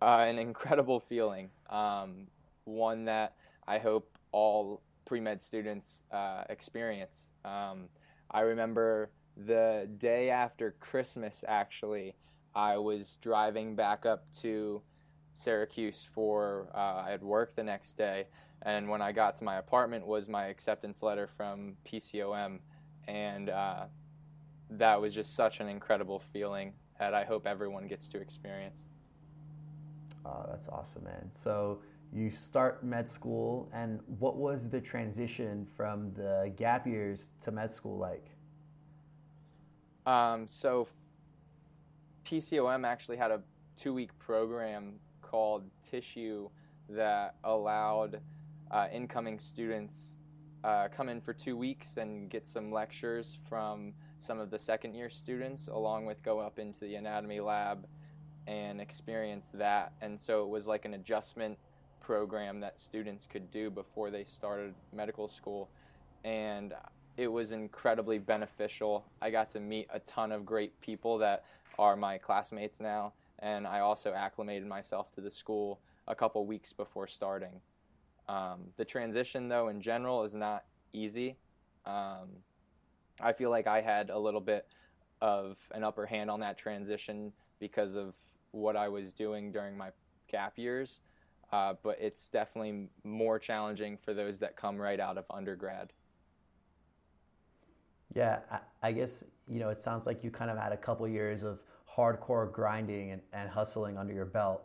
Uh, 0.01 0.25
an 0.27 0.39
incredible 0.39 0.99
feeling. 0.99 1.49
Um, 1.69 2.27
one 2.65 3.05
that 3.05 3.35
I 3.67 3.77
hope 3.79 4.17
all 4.31 4.81
pre 5.05 5.19
med 5.19 5.41
students 5.41 6.03
uh, 6.11 6.43
experience. 6.49 7.29
Um, 7.45 7.89
I 8.31 8.41
remember 8.41 9.09
the 9.35 9.89
day 9.97 10.29
after 10.29 10.75
Christmas, 10.79 11.43
actually, 11.47 12.15
I 12.53 12.77
was 12.77 13.17
driving 13.21 13.75
back 13.75 14.05
up 14.05 14.25
to 14.41 14.81
Syracuse 15.33 16.07
for 16.13 16.69
uh, 16.75 17.03
I 17.05 17.11
had 17.11 17.23
work 17.23 17.55
the 17.55 17.63
next 17.63 17.95
day, 17.95 18.27
and 18.61 18.89
when 18.89 19.01
I 19.01 19.11
got 19.11 19.35
to 19.37 19.43
my 19.43 19.57
apartment 19.57 20.05
was 20.05 20.27
my 20.27 20.47
acceptance 20.47 21.01
letter 21.01 21.27
from 21.27 21.77
PCOM, 21.85 22.59
and 23.07 23.49
uh, 23.49 23.85
that 24.71 24.99
was 24.99 25.13
just 25.13 25.35
such 25.35 25.59
an 25.59 25.69
incredible 25.69 26.19
feeling 26.33 26.73
that 26.99 27.13
I 27.13 27.23
hope 27.23 27.47
everyone 27.47 27.87
gets 27.87 28.09
to 28.09 28.19
experience. 28.19 28.83
Oh, 30.25 30.45
that's 30.49 30.67
awesome, 30.67 31.05
man. 31.05 31.31
So 31.35 31.79
you 32.13 32.31
start 32.31 32.83
med 32.83 33.07
school, 33.09 33.69
and 33.73 33.99
what 34.19 34.35
was 34.35 34.67
the 34.69 34.81
transition 34.81 35.67
from 35.75 36.11
the 36.13 36.51
gap 36.55 36.87
years 36.87 37.29
to 37.41 37.51
med 37.51 37.71
school 37.71 37.97
like? 37.97 38.25
Um, 40.05 40.47
so 40.47 40.87
PCOM 42.25 42.85
actually 42.85 43.17
had 43.17 43.31
a 43.31 43.41
two-week 43.75 44.17
program 44.17 44.95
called 45.21 45.63
Tissue 45.87 46.49
that 46.89 47.35
allowed 47.43 48.19
uh, 48.71 48.87
incoming 48.91 49.39
students 49.39 50.17
uh, 50.63 50.87
come 50.95 51.09
in 51.09 51.21
for 51.21 51.33
two 51.33 51.55
weeks 51.55 51.97
and 51.97 52.29
get 52.29 52.47
some 52.47 52.71
lectures 52.71 53.37
from 53.47 53.93
some 54.17 54.39
of 54.39 54.49
the 54.49 54.59
second 54.59 54.95
year 54.95 55.09
students, 55.09 55.67
along 55.67 56.05
with 56.05 56.21
go 56.23 56.39
up 56.39 56.59
into 56.59 56.79
the 56.81 56.95
anatomy 56.95 57.39
lab 57.39 57.87
and 58.47 58.81
experience 58.81 59.49
that. 59.53 59.93
And 60.01 60.19
so 60.19 60.43
it 60.43 60.49
was 60.49 60.67
like 60.67 60.85
an 60.85 60.95
adjustment 60.95 61.57
program 61.99 62.59
that 62.59 62.79
students 62.79 63.25
could 63.25 63.51
do 63.51 63.69
before 63.69 64.09
they 64.09 64.23
started 64.23 64.73
medical 64.93 65.27
school. 65.27 65.69
And 66.23 66.73
it 67.17 67.27
was 67.27 67.51
incredibly 67.51 68.17
beneficial. 68.17 69.05
I 69.21 69.29
got 69.29 69.49
to 69.51 69.59
meet 69.59 69.87
a 69.93 69.99
ton 69.99 70.31
of 70.31 70.45
great 70.45 70.79
people 70.81 71.17
that 71.19 71.45
are 71.77 71.95
my 71.95 72.17
classmates 72.17 72.79
now, 72.79 73.13
and 73.39 73.65
I 73.67 73.79
also 73.79 74.13
acclimated 74.13 74.67
myself 74.67 75.11
to 75.15 75.21
the 75.21 75.31
school 75.31 75.79
a 76.07 76.15
couple 76.15 76.45
weeks 76.45 76.73
before 76.73 77.07
starting. 77.07 77.61
Um, 78.27 78.65
the 78.77 78.85
transition, 78.85 79.47
though, 79.49 79.69
in 79.69 79.81
general, 79.81 80.23
is 80.23 80.33
not 80.33 80.65
easy. 80.93 81.37
Um, 81.85 82.29
I 83.21 83.33
feel 83.33 83.49
like 83.49 83.67
I 83.67 83.81
had 83.81 84.09
a 84.09 84.17
little 84.17 84.41
bit 84.41 84.67
of 85.21 85.57
an 85.71 85.83
upper 85.83 86.05
hand 86.05 86.29
on 86.29 86.39
that 86.39 86.57
transition 86.57 87.33
because 87.59 87.95
of 87.95 88.13
what 88.51 88.75
I 88.75 88.87
was 88.87 89.11
doing 89.11 89.51
during 89.51 89.77
my 89.77 89.89
gap 90.29 90.57
years, 90.57 91.01
uh, 91.51 91.73
but 91.81 91.97
it's 91.99 92.29
definitely 92.29 92.87
more 93.03 93.39
challenging 93.39 93.97
for 94.03 94.13
those 94.13 94.39
that 94.39 94.55
come 94.55 94.77
right 94.77 94.99
out 94.99 95.17
of 95.17 95.25
undergrad. 95.29 95.91
Yeah, 98.15 98.39
I, 98.51 98.59
I, 98.83 98.91
guess 98.91 99.23
you 99.47 99.59
know 99.59 99.69
it 99.69 99.81
sounds 99.81 100.05
like 100.05 100.23
you 100.23 100.31
kind 100.31 100.51
of 100.51 100.57
had 100.57 100.71
a 100.71 100.77
couple 100.77 101.07
years 101.07 101.43
of 101.43 101.59
hardcore 101.95 102.51
grinding 102.51 103.11
and, 103.11 103.21
and 103.33 103.49
hustling 103.49 103.97
under 103.97 104.13
your 104.13 104.25
belt 104.25 104.63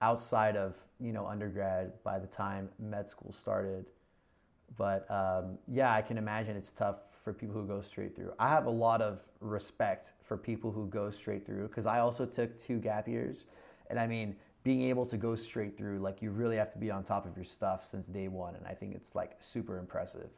outside 0.00 0.56
of 0.56 0.74
you 1.00 1.12
know 1.12 1.26
undergrad 1.26 1.92
by 2.04 2.18
the 2.18 2.26
time 2.28 2.68
med 2.78 3.08
school 3.08 3.32
started. 3.32 3.86
But 4.76 5.08
um, 5.10 5.58
yeah, 5.68 5.92
I 5.92 6.02
can 6.02 6.18
imagine 6.18 6.56
it's 6.56 6.72
tough 6.72 6.96
for 7.22 7.32
people 7.32 7.54
who 7.54 7.66
go 7.66 7.82
straight 7.82 8.16
through. 8.16 8.32
I 8.38 8.48
have 8.48 8.66
a 8.66 8.70
lot 8.70 9.02
of 9.02 9.20
respect 9.40 10.12
for 10.24 10.36
people 10.36 10.72
who 10.72 10.86
go 10.86 11.10
straight 11.10 11.46
through 11.46 11.68
because 11.68 11.86
I 11.86 12.00
also 12.00 12.24
took 12.24 12.58
two 12.60 12.78
gap 12.78 13.06
years, 13.06 13.44
and 13.88 13.98
I 13.98 14.06
mean 14.06 14.36
being 14.64 14.82
able 14.82 15.06
to 15.06 15.16
go 15.16 15.34
straight 15.34 15.76
through, 15.76 15.98
like 15.98 16.22
you 16.22 16.30
really 16.30 16.56
have 16.56 16.72
to 16.72 16.78
be 16.78 16.90
on 16.90 17.02
top 17.02 17.26
of 17.26 17.36
your 17.36 17.44
stuff 17.44 17.84
since 17.84 18.06
day 18.06 18.28
one, 18.28 18.54
and 18.54 18.66
I 18.66 18.74
think 18.74 18.94
it's 18.94 19.14
like 19.14 19.36
super 19.40 19.78
impressive. 19.78 20.30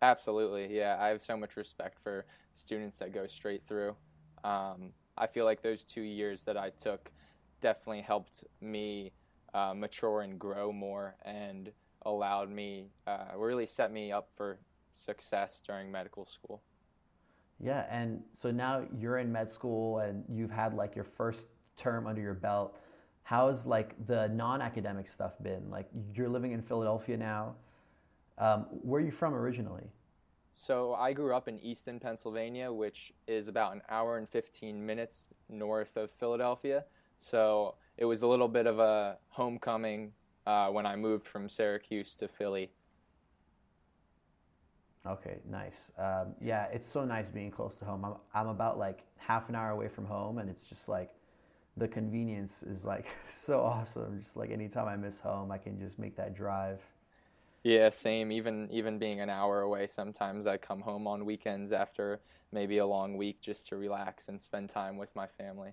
Absolutely, 0.00 0.74
yeah. 0.76 0.96
I 0.98 1.08
have 1.08 1.20
so 1.20 1.36
much 1.36 1.56
respect 1.56 1.98
for 2.02 2.24
students 2.54 2.98
that 2.98 3.12
go 3.12 3.26
straight 3.26 3.66
through. 3.66 3.96
Um, 4.44 4.92
I 5.16 5.26
feel 5.26 5.44
like 5.44 5.62
those 5.62 5.84
two 5.84 6.02
years 6.02 6.44
that 6.44 6.56
I 6.56 6.70
took 6.70 7.10
definitely 7.60 8.02
helped 8.02 8.44
me 8.60 9.12
uh, 9.52 9.74
mature 9.74 10.22
and 10.22 10.38
grow 10.38 10.72
more, 10.72 11.16
and 11.24 11.72
allowed 12.02 12.50
me 12.50 12.86
uh, 13.06 13.26
really 13.36 13.66
set 13.66 13.92
me 13.92 14.12
up 14.12 14.28
for 14.34 14.58
success 14.94 15.60
during 15.66 15.90
medical 15.90 16.26
school. 16.26 16.62
Yeah, 17.60 17.84
and 17.90 18.22
so 18.34 18.50
now 18.50 18.84
you're 18.98 19.18
in 19.18 19.32
med 19.32 19.50
school 19.50 19.98
and 19.98 20.24
you've 20.28 20.50
had 20.50 20.74
like 20.74 20.94
your 20.94 21.04
first 21.04 21.46
term 21.76 22.06
under 22.06 22.20
your 22.20 22.34
belt. 22.34 22.76
How's 23.28 23.66
like 23.66 23.94
the 24.06 24.28
non-academic 24.28 25.06
stuff 25.06 25.34
been? 25.42 25.68
Like 25.68 25.86
you're 26.14 26.30
living 26.30 26.52
in 26.52 26.62
Philadelphia 26.62 27.14
now. 27.18 27.56
Um, 28.38 28.64
where 28.70 29.02
are 29.02 29.04
you 29.04 29.10
from 29.10 29.34
originally? 29.34 29.84
So 30.54 30.94
I 30.94 31.12
grew 31.12 31.34
up 31.34 31.46
in 31.46 31.58
Easton, 31.58 32.00
Pennsylvania, 32.00 32.72
which 32.72 33.12
is 33.26 33.46
about 33.48 33.74
an 33.74 33.82
hour 33.90 34.16
and 34.16 34.26
15 34.26 34.86
minutes 34.86 35.26
north 35.50 35.98
of 35.98 36.10
Philadelphia. 36.12 36.86
So 37.18 37.74
it 37.98 38.06
was 38.06 38.22
a 38.22 38.26
little 38.26 38.48
bit 38.48 38.66
of 38.66 38.78
a 38.78 39.18
homecoming 39.28 40.12
uh, 40.46 40.68
when 40.68 40.86
I 40.86 40.96
moved 40.96 41.26
from 41.26 41.50
Syracuse 41.50 42.14
to 42.14 42.28
Philly. 42.28 42.70
Okay, 45.06 45.36
nice. 45.46 45.90
Um, 45.98 46.34
yeah, 46.40 46.68
it's 46.72 46.90
so 46.90 47.04
nice 47.04 47.28
being 47.28 47.50
close 47.50 47.76
to 47.80 47.84
home. 47.84 48.06
I'm, 48.06 48.14
I'm 48.32 48.48
about 48.48 48.78
like 48.78 49.00
half 49.18 49.50
an 49.50 49.54
hour 49.54 49.68
away 49.68 49.88
from 49.88 50.06
home, 50.06 50.38
and 50.38 50.48
it's 50.48 50.64
just 50.64 50.88
like 50.88 51.10
the 51.78 51.88
convenience 51.88 52.62
is 52.62 52.84
like 52.84 53.06
so 53.44 53.60
awesome. 53.60 54.20
Just 54.20 54.36
like 54.36 54.50
anytime 54.50 54.88
I 54.88 54.96
miss 54.96 55.20
home, 55.20 55.50
I 55.50 55.58
can 55.58 55.78
just 55.78 55.98
make 55.98 56.16
that 56.16 56.34
drive. 56.34 56.80
Yeah, 57.62 57.88
same. 57.90 58.30
Even 58.32 58.68
even 58.70 58.98
being 58.98 59.20
an 59.20 59.30
hour 59.30 59.60
away, 59.60 59.86
sometimes 59.86 60.46
I 60.46 60.56
come 60.56 60.80
home 60.80 61.06
on 61.06 61.24
weekends 61.24 61.72
after 61.72 62.20
maybe 62.52 62.78
a 62.78 62.86
long 62.86 63.16
week 63.16 63.40
just 63.40 63.68
to 63.68 63.76
relax 63.76 64.28
and 64.28 64.40
spend 64.40 64.70
time 64.70 64.96
with 64.96 65.14
my 65.14 65.26
family. 65.26 65.72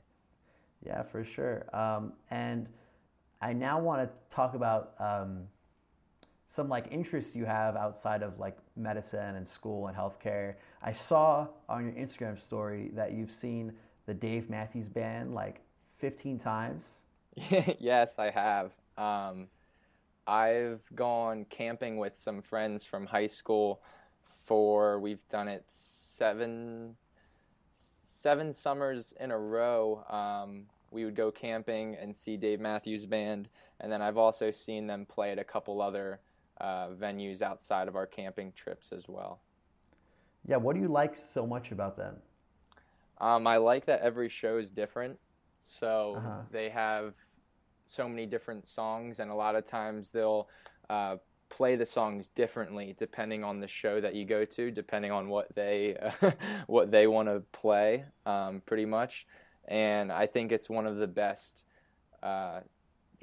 Yeah, 0.85 1.03
for 1.03 1.23
sure. 1.23 1.65
Um, 1.75 2.13
and 2.29 2.67
I 3.41 3.53
now 3.53 3.79
want 3.79 4.01
to 4.01 4.35
talk 4.35 4.55
about 4.55 4.93
um, 4.99 5.43
some 6.49 6.69
like 6.69 6.87
interests 6.91 7.35
you 7.35 7.45
have 7.45 7.75
outside 7.75 8.23
of 8.23 8.39
like 8.39 8.57
medicine 8.75 9.35
and 9.35 9.47
school 9.47 9.87
and 9.87 9.95
healthcare. 9.95 10.55
I 10.81 10.93
saw 10.93 11.47
on 11.69 11.85
your 11.85 11.93
Instagram 11.93 12.39
story 12.39 12.91
that 12.93 13.13
you've 13.13 13.31
seen 13.31 13.73
the 14.05 14.13
Dave 14.13 14.49
Matthews 14.49 14.87
Band 14.87 15.33
like 15.33 15.61
15 15.97 16.39
times. 16.39 16.83
yes, 17.79 18.19
I 18.19 18.29
have. 18.29 18.71
Um, 18.97 19.47
I've 20.27 20.81
gone 20.95 21.45
camping 21.49 21.97
with 21.97 22.15
some 22.15 22.41
friends 22.41 22.83
from 22.83 23.05
high 23.05 23.27
school 23.27 23.81
for 24.45 24.99
we've 24.99 25.27
done 25.29 25.47
it 25.47 25.65
seven 25.67 26.95
seven 27.71 28.53
summers 28.53 29.13
in 29.19 29.31
a 29.31 29.37
row. 29.37 30.03
Um, 30.09 30.63
we 30.91 31.05
would 31.05 31.15
go 31.15 31.31
camping 31.31 31.95
and 31.95 32.15
see 32.15 32.37
Dave 32.37 32.59
Matthews 32.59 33.05
Band, 33.05 33.49
and 33.79 33.91
then 33.91 34.01
I've 34.01 34.17
also 34.17 34.49
seen 34.49 34.87
them 34.87 35.05
play 35.05 35.31
at 35.31 35.39
a 35.39 35.43
couple 35.43 35.81
other 35.81 36.19
uh, 36.59 36.87
venues 36.89 37.41
outside 37.41 37.87
of 37.87 37.95
our 37.95 38.07
camping 38.07 38.53
trips 38.55 38.91
as 38.91 39.07
well. 39.07 39.41
Yeah, 40.47 40.57
what 40.57 40.75
do 40.75 40.81
you 40.81 40.87
like 40.87 41.17
so 41.17 41.45
much 41.45 41.71
about 41.71 41.97
them? 41.97 42.15
Um, 43.19 43.47
I 43.47 43.57
like 43.57 43.85
that 43.85 44.01
every 44.01 44.29
show 44.29 44.57
is 44.57 44.71
different. 44.71 45.19
So 45.65 46.15
uh-huh. 46.17 46.41
they 46.51 46.69
have 46.69 47.13
so 47.85 48.07
many 48.07 48.25
different 48.25 48.67
songs, 48.67 49.19
and 49.19 49.31
a 49.31 49.35
lot 49.35 49.55
of 49.55 49.65
times 49.65 50.11
they'll 50.11 50.47
uh, 50.89 51.17
play 51.49 51.75
the 51.75 51.85
songs 51.85 52.29
differently 52.29 52.95
depending 52.97 53.43
on 53.43 53.59
the 53.59 53.67
show 53.67 53.99
that 54.01 54.15
you 54.15 54.25
go 54.25 54.45
to, 54.45 54.71
depending 54.71 55.11
on 55.11 55.27
what 55.27 55.53
they 55.55 55.97
uh, 55.97 56.31
what 56.67 56.91
they 56.91 57.07
want 57.07 57.27
to 57.27 57.41
play, 57.51 58.05
um, 58.25 58.61
pretty 58.65 58.85
much. 58.85 59.25
And 59.67 60.11
I 60.11 60.27
think 60.27 60.51
it's 60.51 60.69
one 60.69 60.85
of 60.85 60.97
the 60.97 61.07
best 61.07 61.63
uh, 62.21 62.61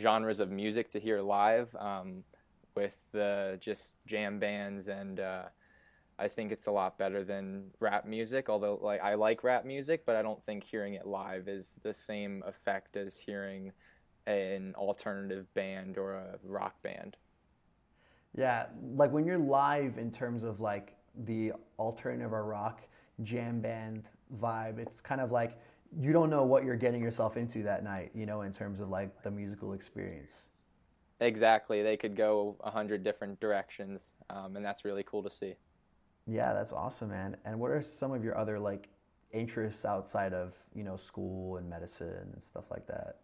genres 0.01 0.41
of 0.41 0.51
music 0.51 0.91
to 0.91 1.01
hear 1.01 1.21
live, 1.21 1.75
um, 1.77 2.25
with 2.75 2.97
the 3.13 3.59
just 3.61 3.95
jam 4.07 4.41
bands, 4.41 4.89
and 4.89 5.21
uh, 5.21 5.45
I 6.23 6.29
think 6.29 6.53
it's 6.53 6.67
a 6.67 6.71
lot 6.71 6.99
better 6.99 7.25
than 7.25 7.73
rap 7.81 8.07
music. 8.07 8.49
Although, 8.49 8.79
like 8.81 9.03
I 9.03 9.15
like 9.15 9.43
rap 9.43 9.65
music, 9.65 10.07
but 10.07 10.15
I 10.15 10.23
don't 10.23 10.41
think 10.45 10.63
hearing 10.63 10.95
it 10.95 11.05
live 11.05 11.49
is 11.49 11.81
the 11.83 11.93
same 11.93 12.45
effect 12.47 12.97
as 12.97 13.19
hearing 13.19 13.73
an 14.29 14.75
alternative 14.77 15.53
band 15.55 15.99
or 15.99 16.15
a 16.15 16.39
rock 16.45 16.81
band. 16.83 17.17
Yeah, 18.39 18.67
like 18.95 19.11
when 19.11 19.27
you're 19.27 19.37
live 19.37 19.99
in 19.99 20.13
terms 20.13 20.45
of 20.45 20.61
like 20.61 20.95
the 21.27 21.55
alternative 21.79 22.33
or 22.33 22.45
rock 22.45 22.83
jam 23.25 23.61
band 23.61 24.05
vibe, 24.41 24.79
it's 24.79 25.01
kind 25.01 25.21
of 25.21 25.33
like 25.33 25.59
you 26.01 26.13
don't 26.13 26.31
know 26.31 26.45
what 26.45 26.65
you're 26.65 26.77
getting 26.77 27.03
yourself 27.03 27.37
into 27.37 27.65
that 27.65 27.83
night, 27.83 28.13
you 28.15 28.27
know, 28.27 28.43
in 28.43 28.53
terms 28.53 28.79
of 28.79 28.89
like 28.91 29.25
the 29.25 29.31
musical 29.31 29.73
experience. 29.73 30.31
Exactly. 31.19 31.83
They 31.83 31.97
could 31.97 32.17
go 32.17 32.57
a 32.61 32.71
hundred 32.71 33.03
different 33.03 33.41
directions, 33.41 34.15
um, 34.31 34.55
and 34.55 34.65
that's 34.65 34.85
really 34.85 35.03
cool 35.03 35.25
to 35.25 35.31
see. 35.31 35.57
Yeah, 36.27 36.53
that's 36.53 36.73
awesome, 36.73 37.11
man. 37.11 37.37
And 37.45 37.59
what 37.59 37.71
are 37.71 37.83
some 37.83 38.13
of 38.13 38.23
your 38.23 38.39
other 38.39 38.59
like 38.59 38.89
interests 39.33 39.85
outside 39.85 40.33
of 40.33 40.55
you 40.75 40.85
know 40.85 40.97
school 40.97 41.57
and 41.57 41.69
medicine 41.69 42.29
and 42.33 42.43
stuff 42.43 42.65
like 42.71 42.87
that? 42.87 43.17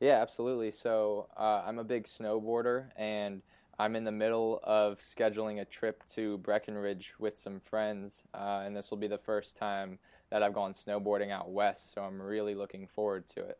Yeah, 0.00 0.20
absolutely. 0.20 0.70
So 0.70 1.28
uh, 1.36 1.62
I'm 1.66 1.78
a 1.78 1.84
big 1.84 2.04
snowboarder, 2.04 2.88
and 2.96 3.40
I'm 3.78 3.96
in 3.96 4.04
the 4.04 4.12
middle 4.12 4.60
of 4.62 4.98
scheduling 4.98 5.60
a 5.60 5.64
trip 5.64 6.04
to 6.14 6.38
Breckenridge 6.38 7.14
with 7.18 7.38
some 7.38 7.60
friends, 7.60 8.22
uh, 8.34 8.62
and 8.64 8.76
this 8.76 8.90
will 8.90 8.98
be 8.98 9.08
the 9.08 9.18
first 9.18 9.56
time 9.56 9.98
that 10.30 10.42
I've 10.42 10.54
gone 10.54 10.72
snowboarding 10.72 11.30
out 11.30 11.50
west. 11.50 11.92
So 11.92 12.02
I'm 12.02 12.20
really 12.20 12.54
looking 12.54 12.86
forward 12.86 13.26
to 13.28 13.40
it. 13.40 13.58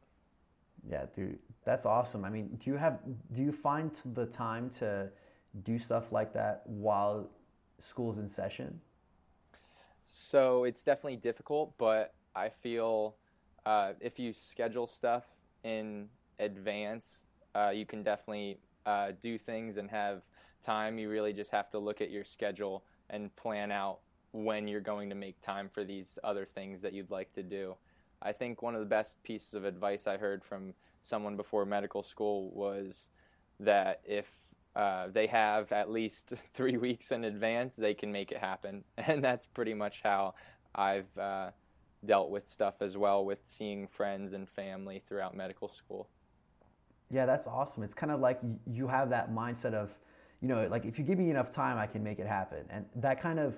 Yeah, 0.88 1.06
dude, 1.14 1.38
that's 1.64 1.86
awesome. 1.86 2.24
I 2.24 2.30
mean, 2.30 2.58
do 2.62 2.70
you 2.70 2.76
have 2.76 3.00
do 3.32 3.42
you 3.42 3.52
find 3.52 3.90
the 4.14 4.26
time 4.26 4.70
to 4.78 5.08
do 5.64 5.78
stuff 5.78 6.12
like 6.12 6.32
that 6.34 6.62
while 6.66 7.28
school's 7.80 8.18
in 8.18 8.28
session? 8.28 8.80
So 10.02 10.64
it's 10.64 10.84
definitely 10.84 11.16
difficult, 11.16 11.74
but 11.78 12.14
I 12.34 12.48
feel 12.48 13.16
uh, 13.64 13.92
if 14.00 14.18
you 14.18 14.32
schedule 14.32 14.86
stuff 14.86 15.24
in 15.64 16.08
advance, 16.38 17.26
uh, 17.54 17.70
you 17.74 17.86
can 17.86 18.02
definitely 18.02 18.58
uh, 18.84 19.12
do 19.20 19.38
things 19.38 19.76
and 19.76 19.90
have 19.90 20.22
time. 20.62 20.98
You 20.98 21.10
really 21.10 21.32
just 21.32 21.50
have 21.50 21.70
to 21.70 21.78
look 21.78 22.00
at 22.00 22.10
your 22.10 22.24
schedule 22.24 22.84
and 23.10 23.34
plan 23.36 23.72
out 23.72 23.98
when 24.32 24.68
you're 24.68 24.80
going 24.80 25.08
to 25.08 25.14
make 25.14 25.40
time 25.40 25.68
for 25.72 25.82
these 25.82 26.18
other 26.22 26.44
things 26.44 26.82
that 26.82 26.92
you'd 26.92 27.10
like 27.10 27.32
to 27.32 27.42
do. 27.42 27.74
I 28.22 28.32
think 28.32 28.62
one 28.62 28.74
of 28.74 28.80
the 28.80 28.86
best 28.86 29.22
pieces 29.22 29.54
of 29.54 29.64
advice 29.64 30.06
I 30.06 30.16
heard 30.16 30.44
from 30.44 30.74
someone 31.00 31.36
before 31.36 31.64
medical 31.64 32.02
school 32.02 32.50
was 32.50 33.08
that 33.60 34.00
if 34.04 34.26
uh, 34.76 35.08
they 35.10 35.26
have 35.26 35.72
at 35.72 35.90
least 35.90 36.32
three 36.54 36.76
weeks 36.76 37.10
in 37.10 37.24
advance, 37.24 37.74
they 37.76 37.94
can 37.94 38.12
make 38.12 38.30
it 38.30 38.38
happen. 38.38 38.84
And 38.98 39.24
that's 39.24 39.46
pretty 39.46 39.74
much 39.74 40.00
how 40.04 40.34
I've 40.74 41.16
uh, 41.18 41.50
dealt 42.04 42.30
with 42.30 42.46
stuff 42.46 42.74
as 42.80 42.96
well 42.96 43.24
with 43.24 43.40
seeing 43.44 43.88
friends 43.88 44.34
and 44.34 44.48
family 44.48 45.02
throughout 45.08 45.34
medical 45.34 45.68
school. 45.68 46.08
Yeah, 47.10 47.24
that's 47.24 47.46
awesome. 47.46 47.82
It's 47.84 47.94
kind 47.94 48.12
of 48.12 48.20
like 48.20 48.38
you 48.66 48.86
have 48.88 49.10
that 49.10 49.32
mindset 49.32 49.72
of, 49.72 49.90
you 50.42 50.48
know, 50.48 50.66
like 50.70 50.84
if 50.84 50.98
you 50.98 51.04
give 51.04 51.18
me 51.18 51.30
enough 51.30 51.50
time, 51.50 51.78
I 51.78 51.86
can 51.86 52.02
make 52.02 52.18
it 52.18 52.26
happen. 52.26 52.66
And 52.68 52.84
that 52.96 53.22
kind 53.22 53.38
of 53.38 53.56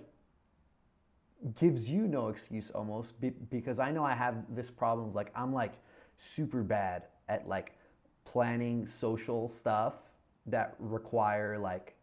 gives 1.58 1.88
you 1.88 2.06
no 2.06 2.28
excuse 2.28 2.70
almost 2.70 3.14
because 3.50 3.78
I 3.78 3.90
know 3.90 4.04
I 4.04 4.14
have 4.14 4.36
this 4.54 4.70
problem. 4.70 5.12
Like, 5.14 5.32
I'm 5.34 5.52
like 5.52 5.72
super 6.18 6.62
bad 6.62 7.04
at 7.28 7.48
like 7.48 7.72
planning 8.24 8.86
social 8.86 9.48
stuff 9.48 9.94
that 10.50 10.74
require 10.78 11.58
like 11.58 11.94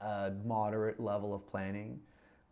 a, 0.00 0.04
a 0.04 0.32
moderate 0.44 1.00
level 1.00 1.34
of 1.34 1.46
planning. 1.46 2.00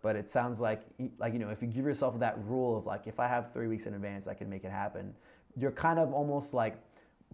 But 0.02 0.16
it 0.16 0.28
sounds 0.28 0.60
like, 0.60 0.82
like, 1.18 1.32
you 1.32 1.38
know, 1.38 1.48
if 1.48 1.62
you 1.62 1.68
give 1.68 1.84
yourself 1.84 2.18
that 2.18 2.38
rule 2.44 2.76
of 2.76 2.84
like, 2.84 3.06
if 3.06 3.18
I 3.18 3.26
have 3.26 3.52
three 3.52 3.68
weeks 3.68 3.86
in 3.86 3.94
advance, 3.94 4.26
I 4.26 4.34
can 4.34 4.50
make 4.50 4.64
it 4.64 4.70
happen, 4.70 5.14
you're 5.56 5.70
kind 5.70 5.98
of 5.98 6.12
almost 6.12 6.52
like, 6.52 6.76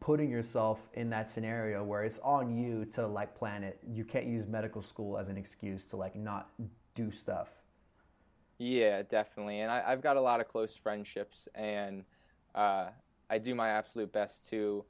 putting 0.01 0.31
yourself 0.31 0.81
in 0.95 1.11
that 1.11 1.31
scenario 1.31 1.85
where 1.85 2.05
it's 2.05 2.19
on 2.21 2.57
you 2.57 2.87
to 2.87 3.07
like 3.07 3.39
plan 3.39 3.63
it. 3.63 3.79
You 3.87 4.05
can't 4.05 4.27
use 4.27 4.47
medical 4.47 4.83
school 4.83 5.19
as 5.19 5.29
an 5.29 5.37
excuse 5.37 5.85
to 5.87 5.97
like 5.97 6.17
not 6.17 6.49
do 6.95 7.13
stuff. 7.13 7.49
Yeah, 8.59 9.03
definitely. 9.03 9.61
And 9.61 9.71
I, 9.71 9.91
have 9.91 10.03
got 10.03 10.17
a 10.17 10.21
lot 10.21 10.41
of 10.41 10.49
close 10.49 10.77
friendships, 10.77 11.49
and 11.55 12.05
uh, 12.55 12.89
I 13.31 13.39
do 13.39 13.55
my 13.55 13.71
absolute 13.71 14.13
best 14.13 14.49
to 14.51 14.85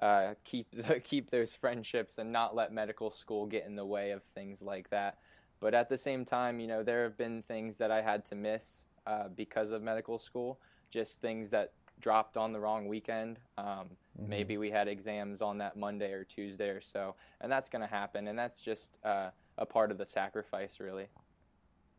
uh, 0.00 0.34
keep 0.44 0.70
the, 0.72 1.00
keep 1.04 1.30
those 1.30 1.54
friendships 1.54 2.18
and 2.18 2.32
not 2.32 2.54
let 2.54 2.72
medical 2.72 3.10
school 3.10 3.46
get 3.46 3.66
in 3.66 3.76
the 3.76 3.84
way 3.84 4.10
of 4.10 4.22
things 4.22 4.62
like 4.62 4.90
that. 4.90 5.18
But 5.60 5.74
at 5.74 5.88
the 5.88 5.98
same 5.98 6.24
time, 6.24 6.60
you 6.60 6.66
know, 6.66 6.82
there 6.82 7.02
have 7.02 7.16
been 7.16 7.42
things 7.42 7.78
that 7.78 7.90
I 7.90 8.02
had 8.02 8.24
to 8.26 8.34
miss 8.34 8.84
uh, 9.06 9.28
because 9.34 9.70
of 9.70 9.82
medical 9.82 10.18
school, 10.18 10.60
just 10.90 11.20
things 11.20 11.50
that 11.50 11.72
dropped 12.00 12.36
on 12.36 12.52
the 12.52 12.60
wrong 12.60 12.86
weekend. 12.86 13.40
Um, 13.56 13.66
mm-hmm. 13.66 14.28
Maybe 14.28 14.56
we 14.56 14.70
had 14.70 14.86
exams 14.86 15.42
on 15.42 15.58
that 15.58 15.76
Monday 15.76 16.12
or 16.12 16.24
Tuesday 16.24 16.68
or 16.68 16.80
so, 16.80 17.16
and 17.40 17.50
that's 17.50 17.68
going 17.68 17.82
to 17.82 17.88
happen. 17.88 18.28
And 18.28 18.38
that's 18.38 18.60
just 18.60 18.98
uh, 19.04 19.30
a 19.56 19.66
part 19.66 19.90
of 19.90 19.98
the 19.98 20.06
sacrifice, 20.06 20.78
really. 20.78 21.08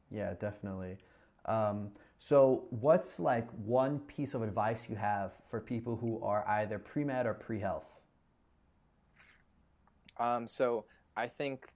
Yeah, 0.09 0.33
definitely. 0.39 0.97
Um, 1.45 1.91
so, 2.19 2.65
what's 2.69 3.19
like 3.19 3.49
one 3.51 3.99
piece 3.99 4.33
of 4.33 4.41
advice 4.41 4.87
you 4.89 4.95
have 4.95 5.31
for 5.49 5.59
people 5.59 5.95
who 5.95 6.21
are 6.21 6.47
either 6.47 6.77
pre 6.77 7.03
med 7.03 7.25
or 7.25 7.33
pre 7.33 7.59
health? 7.59 7.85
Um, 10.17 10.47
so, 10.47 10.85
I 11.15 11.27
think 11.27 11.67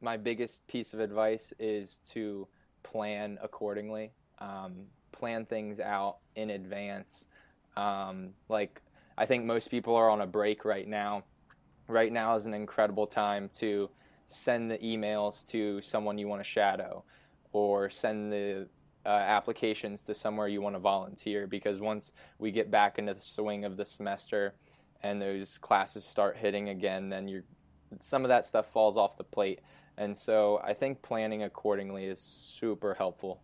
my 0.00 0.16
biggest 0.16 0.66
piece 0.66 0.94
of 0.94 1.00
advice 1.00 1.52
is 1.58 2.00
to 2.10 2.48
plan 2.82 3.38
accordingly. 3.42 4.12
Um, 4.38 4.86
plan 5.12 5.44
things 5.44 5.80
out 5.80 6.18
in 6.34 6.50
advance. 6.50 7.26
Um, 7.76 8.30
like 8.48 8.80
I 9.18 9.26
think 9.26 9.44
most 9.44 9.70
people 9.70 9.94
are 9.96 10.08
on 10.08 10.22
a 10.22 10.26
break 10.26 10.64
right 10.64 10.88
now. 10.88 11.24
Right 11.88 12.12
now 12.12 12.36
is 12.36 12.46
an 12.46 12.54
incredible 12.54 13.06
time 13.06 13.50
to 13.58 13.90
send 14.26 14.70
the 14.70 14.78
emails 14.78 15.46
to 15.48 15.82
someone 15.82 16.16
you 16.16 16.26
want 16.26 16.40
to 16.40 16.48
shadow, 16.48 17.04
or 17.52 17.90
send 17.90 18.32
the 18.32 18.68
uh, 19.04 19.08
applications 19.08 20.02
to 20.04 20.14
somewhere 20.14 20.48
you 20.48 20.60
want 20.60 20.74
to 20.76 20.80
volunteer. 20.80 21.46
Because 21.46 21.80
once 21.80 22.12
we 22.38 22.50
get 22.50 22.70
back 22.70 22.98
into 22.98 23.14
the 23.14 23.22
swing 23.22 23.64
of 23.64 23.76
the 23.76 23.84
semester 23.84 24.54
and 25.02 25.20
those 25.20 25.58
classes 25.58 26.04
start 26.04 26.36
hitting 26.36 26.68
again, 26.68 27.08
then 27.08 27.28
you're 27.28 27.44
some 27.98 28.24
of 28.24 28.28
that 28.28 28.44
stuff 28.44 28.70
falls 28.72 28.96
off 28.96 29.16
the 29.16 29.24
plate. 29.24 29.60
And 29.98 30.16
so 30.16 30.60
I 30.64 30.74
think 30.74 31.02
planning 31.02 31.42
accordingly 31.42 32.04
is 32.04 32.20
super 32.20 32.94
helpful. 32.94 33.42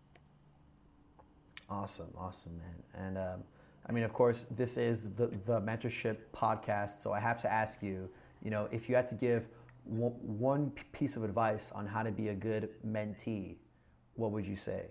Awesome, 1.69 2.09
awesome, 2.17 2.53
man. 2.59 3.07
And 3.07 3.19
um, 3.19 3.43
I 3.89 3.93
mean, 3.93 4.05
of 4.05 4.13
course, 4.13 4.47
this 4.51 4.77
is 4.77 5.03
the, 5.17 5.27
the 5.47 5.61
mentorship 5.61 6.19
podcast. 6.35 7.03
So 7.03 7.13
I 7.13 7.21
have 7.21 7.41
to 7.43 7.53
ask 7.53 7.83
you, 7.83 8.09
you 8.43 8.51
know, 8.51 8.69
if 8.71 8.89
you 8.89 8.95
had 8.95 9.09
to 9.09 9.15
give 9.15 9.49
one 9.85 10.73
piece 10.93 11.17
of 11.17 11.25
advice 11.25 11.71
on 11.75 11.87
how 11.87 12.03
to 12.03 12.11
be 12.11 12.29
a 12.29 12.35
good 12.35 12.71
mentee, 12.87 13.57
what 14.15 14.33
would 14.33 14.47
you 14.47 14.57
say? 14.57 14.87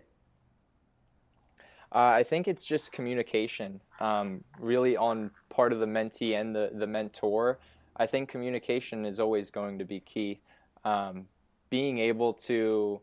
Uh, 1.95 2.11
I 2.13 2.23
think 2.23 2.49
it's 2.49 2.65
just 2.65 2.91
communication, 2.91 3.79
um, 4.01 4.43
really 4.59 4.97
on 4.97 5.31
part 5.47 5.71
of 5.71 5.79
the 5.79 5.85
mentee 5.85 6.37
and 6.37 6.53
the, 6.53 6.71
the 6.73 6.85
mentor. 6.85 7.57
I 7.95 8.05
think 8.05 8.27
communication 8.27 9.05
is 9.05 9.17
always 9.17 9.49
going 9.49 9.79
to 9.79 9.85
be 9.85 10.01
key. 10.01 10.41
Um, 10.83 11.27
being 11.69 11.99
able 11.99 12.33
to 12.33 12.99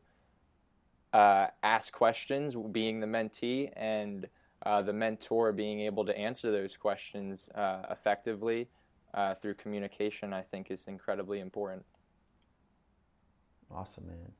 uh, 1.14 1.46
ask 1.62 1.94
questions, 1.94 2.54
being 2.70 3.00
the 3.00 3.06
mentee, 3.06 3.72
and 3.76 4.28
uh, 4.66 4.82
the 4.82 4.92
mentor 4.92 5.52
being 5.52 5.80
able 5.80 6.04
to 6.04 6.16
answer 6.16 6.50
those 6.52 6.76
questions 6.76 7.48
uh, 7.54 7.84
effectively 7.90 8.68
uh, 9.14 9.34
through 9.34 9.54
communication, 9.54 10.34
I 10.34 10.42
think 10.42 10.70
is 10.70 10.86
incredibly 10.86 11.40
important. 11.40 11.86
Awesome, 13.70 14.04
man. 14.06 14.32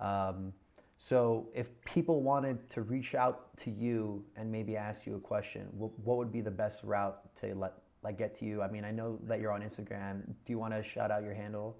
Um, 0.00 0.52
so, 0.98 1.48
if 1.54 1.66
people 1.84 2.22
wanted 2.22 2.68
to 2.70 2.82
reach 2.82 3.14
out 3.14 3.56
to 3.58 3.70
you 3.70 4.24
and 4.36 4.50
maybe 4.50 4.76
ask 4.76 5.06
you 5.06 5.14
a 5.14 5.20
question, 5.20 5.68
what, 5.72 5.92
would 6.16 6.32
be 6.32 6.40
the 6.40 6.50
best 6.50 6.82
route 6.82 7.18
to 7.36 7.54
let 7.54 7.74
like 8.02 8.18
get 8.18 8.34
to 8.36 8.44
you? 8.44 8.62
I 8.62 8.68
mean, 8.68 8.84
I 8.84 8.90
know 8.90 9.18
that 9.28 9.40
you're 9.40 9.52
on 9.52 9.62
Instagram. 9.62 10.24
Do 10.26 10.52
you 10.52 10.58
want 10.58 10.74
to 10.74 10.82
shout 10.82 11.10
out 11.10 11.22
your 11.22 11.34
handle? 11.34 11.76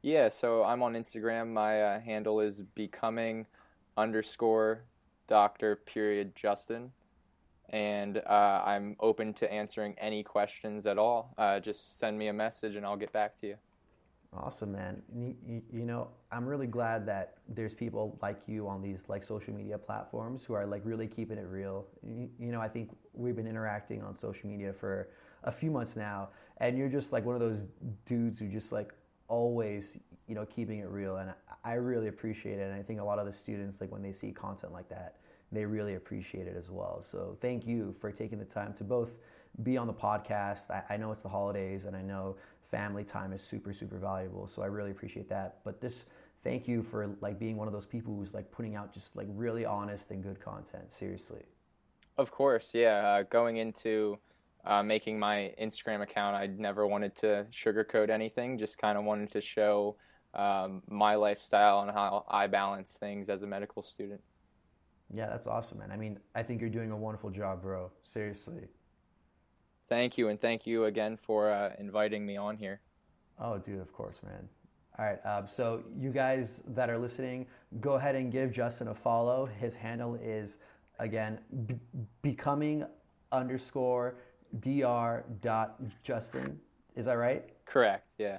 Yeah, 0.00 0.30
so 0.30 0.64
I'm 0.64 0.82
on 0.82 0.94
Instagram. 0.94 1.52
My 1.52 1.82
uh, 1.82 2.00
handle 2.00 2.40
is 2.40 2.62
becoming 2.74 3.46
underscore 3.98 4.84
doctor 5.28 5.76
period 5.76 6.34
Justin, 6.34 6.90
and 7.68 8.16
uh, 8.26 8.62
I'm 8.64 8.96
open 8.98 9.34
to 9.34 9.52
answering 9.52 9.94
any 9.98 10.22
questions 10.22 10.86
at 10.86 10.96
all. 10.96 11.34
Uh, 11.36 11.60
just 11.60 11.98
send 11.98 12.18
me 12.18 12.28
a 12.28 12.32
message 12.32 12.76
and 12.76 12.86
I'll 12.86 12.96
get 12.96 13.12
back 13.12 13.36
to 13.40 13.46
you. 13.46 13.56
Awesome, 14.34 14.72
man. 14.72 15.02
You, 15.14 15.34
you, 15.70 15.84
know, 15.84 16.08
I'm 16.30 16.46
really 16.46 16.66
glad 16.66 17.04
that 17.06 17.34
there's 17.48 17.74
people 17.74 18.18
like 18.22 18.38
you 18.46 18.66
on 18.66 18.80
these 18.80 19.04
like 19.08 19.22
social 19.22 19.52
media 19.52 19.76
platforms 19.76 20.42
who 20.42 20.54
are 20.54 20.64
like 20.64 20.80
really 20.86 21.06
keeping 21.06 21.36
it 21.36 21.46
real. 21.50 21.84
You, 22.02 22.30
you 22.38 22.50
know, 22.50 22.60
I 22.60 22.68
think 22.68 22.96
we've 23.12 23.36
been 23.36 23.46
interacting 23.46 24.02
on 24.02 24.16
social 24.16 24.48
media 24.48 24.72
for 24.72 25.10
a 25.44 25.52
few 25.52 25.70
months 25.70 25.96
now, 25.96 26.30
and 26.58 26.78
you're 26.78 26.88
just 26.88 27.12
like 27.12 27.26
one 27.26 27.34
of 27.34 27.42
those 27.42 27.64
dudes 28.06 28.38
who 28.38 28.48
just 28.48 28.72
like 28.72 28.94
always, 29.28 29.98
you 30.26 30.34
know, 30.34 30.46
keeping 30.46 30.78
it 30.78 30.88
real. 30.88 31.18
And 31.18 31.34
I 31.62 31.74
really 31.74 32.08
appreciate 32.08 32.58
it. 32.58 32.62
And 32.62 32.74
I 32.74 32.82
think 32.82 33.00
a 33.00 33.04
lot 33.04 33.18
of 33.18 33.26
the 33.26 33.32
students, 33.34 33.82
like 33.82 33.92
when 33.92 34.00
they 34.02 34.12
see 34.12 34.32
content 34.32 34.72
like 34.72 34.88
that, 34.88 35.16
they 35.50 35.66
really 35.66 35.96
appreciate 35.96 36.46
it 36.46 36.56
as 36.56 36.70
well. 36.70 37.02
So 37.02 37.36
thank 37.42 37.66
you 37.66 37.94
for 38.00 38.10
taking 38.10 38.38
the 38.38 38.46
time 38.46 38.72
to 38.74 38.84
both 38.84 39.10
be 39.62 39.76
on 39.76 39.86
the 39.86 39.92
podcast. 39.92 40.70
I, 40.70 40.94
I 40.94 40.96
know 40.96 41.12
it's 41.12 41.22
the 41.22 41.28
holidays 41.28 41.84
and 41.84 41.94
I 41.94 42.00
know 42.00 42.36
family 42.72 43.04
time 43.04 43.32
is 43.32 43.42
super, 43.42 43.72
super 43.72 43.98
valuable. 43.98 44.48
So 44.48 44.62
I 44.62 44.66
really 44.66 44.90
appreciate 44.90 45.28
that. 45.28 45.58
But 45.62 45.80
this, 45.80 46.06
thank 46.42 46.66
you 46.66 46.82
for 46.82 47.14
like 47.20 47.38
being 47.38 47.56
one 47.56 47.68
of 47.68 47.72
those 47.72 47.86
people 47.86 48.16
who's 48.16 48.34
like 48.34 48.50
putting 48.50 48.74
out 48.74 48.92
just 48.92 49.14
like 49.14 49.28
really 49.30 49.64
honest 49.64 50.10
and 50.10 50.22
good 50.22 50.40
content. 50.40 50.90
Seriously. 50.90 51.42
Of 52.18 52.32
course. 52.32 52.74
Yeah. 52.74 53.06
Uh, 53.06 53.22
going 53.22 53.58
into, 53.58 54.18
uh, 54.64 54.82
making 54.82 55.18
my 55.18 55.54
Instagram 55.60 56.02
account, 56.02 56.34
I 56.34 56.46
never 56.46 56.86
wanted 56.86 57.14
to 57.16 57.46
sugarcoat 57.52 58.10
anything. 58.10 58.58
Just 58.58 58.78
kind 58.78 58.98
of 58.98 59.04
wanted 59.04 59.30
to 59.32 59.40
show 59.40 59.96
um, 60.34 60.82
my 60.88 61.14
lifestyle 61.14 61.82
and 61.82 61.90
how 61.90 62.24
I 62.28 62.46
balance 62.46 62.92
things 62.92 63.28
as 63.28 63.42
a 63.42 63.46
medical 63.46 63.82
student. 63.82 64.20
Yeah, 65.14 65.26
that's 65.26 65.46
awesome, 65.46 65.78
man. 65.78 65.90
I 65.92 65.96
mean, 65.96 66.18
I 66.34 66.42
think 66.42 66.60
you're 66.62 66.70
doing 66.70 66.90
a 66.90 66.96
wonderful 66.96 67.28
job, 67.28 67.60
bro. 67.60 67.90
Seriously. 68.02 68.68
Thank 69.88 70.16
you, 70.16 70.28
and 70.28 70.40
thank 70.40 70.66
you 70.66 70.84
again 70.84 71.16
for 71.16 71.50
uh, 71.50 71.72
inviting 71.78 72.24
me 72.24 72.36
on 72.36 72.56
here. 72.56 72.80
Oh, 73.38 73.58
dude, 73.58 73.80
of 73.80 73.92
course, 73.92 74.16
man. 74.24 74.48
All 74.98 75.04
right, 75.04 75.26
um, 75.26 75.46
so 75.48 75.82
you 75.98 76.10
guys 76.10 76.62
that 76.68 76.90
are 76.90 76.98
listening, 76.98 77.46
go 77.80 77.94
ahead 77.94 78.14
and 78.14 78.30
give 78.30 78.52
Justin 78.52 78.88
a 78.88 78.94
follow. 78.94 79.46
His 79.46 79.74
handle 79.74 80.14
is 80.22 80.58
again 80.98 81.38
b- 81.66 81.76
becoming 82.20 82.84
underscore 83.32 84.16
dr 84.60 85.24
dot 85.40 85.80
Justin. 86.02 86.60
Is 86.94 87.06
that 87.06 87.14
right? 87.14 87.44
Correct, 87.64 88.12
yeah. 88.18 88.38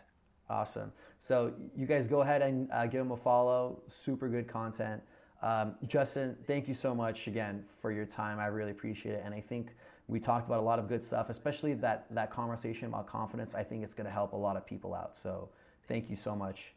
Awesome. 0.49 0.91
So 1.19 1.53
you 1.75 1.87
guys 1.87 2.07
go 2.07 2.21
ahead 2.21 2.43
and 2.43 2.69
uh, 2.71 2.85
give 2.85 3.01
him 3.01 3.11
a 3.11 3.17
follow. 3.17 3.81
Super 3.87 4.29
good 4.29 4.47
content. 4.47 5.01
Um, 5.41 5.75
Justin, 5.87 6.37
thank 6.45 6.67
you 6.67 6.73
so 6.75 6.93
much 6.93 7.27
again 7.27 7.65
for 7.81 7.91
your 7.91 8.05
time. 8.05 8.39
I 8.39 8.45
really 8.45 8.71
appreciate 8.71 9.13
it. 9.15 9.23
And 9.25 9.33
I 9.33 9.41
think 9.41 9.73
we 10.07 10.19
talked 10.19 10.47
about 10.47 10.59
a 10.59 10.63
lot 10.63 10.79
of 10.79 10.87
good 10.87 11.03
stuff, 11.03 11.29
especially 11.29 11.73
that, 11.75 12.05
that 12.11 12.31
conversation 12.31 12.87
about 12.87 13.07
confidence. 13.07 13.53
I 13.53 13.63
think 13.63 13.83
it's 13.83 13.93
going 13.93 14.05
to 14.05 14.11
help 14.11 14.33
a 14.33 14.37
lot 14.37 14.57
of 14.57 14.65
people 14.65 14.93
out. 14.93 15.15
So 15.17 15.49
thank 15.87 16.09
you 16.09 16.15
so 16.15 16.35
much. 16.35 16.73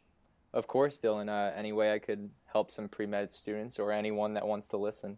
Of 0.53 0.67
course, 0.67 0.99
Dylan. 0.99 1.29
Uh, 1.29 1.53
any 1.55 1.73
way 1.73 1.93
I 1.93 1.99
could 1.99 2.29
help 2.45 2.71
some 2.71 2.87
pre 2.87 3.05
med 3.05 3.31
students 3.31 3.79
or 3.79 3.91
anyone 3.91 4.33
that 4.35 4.47
wants 4.47 4.69
to 4.69 4.77
listen. 4.77 5.17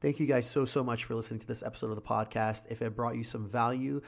Thank 0.00 0.20
you 0.20 0.26
guys 0.26 0.48
so, 0.48 0.64
so 0.64 0.82
much 0.82 1.04
for 1.04 1.14
listening 1.14 1.40
to 1.40 1.46
this 1.46 1.62
episode 1.62 1.90
of 1.90 1.96
the 1.96 2.02
podcast. 2.02 2.62
If 2.70 2.82
it 2.82 2.94
brought 2.94 3.16
you 3.16 3.24
some 3.24 3.48
value, 3.48 4.00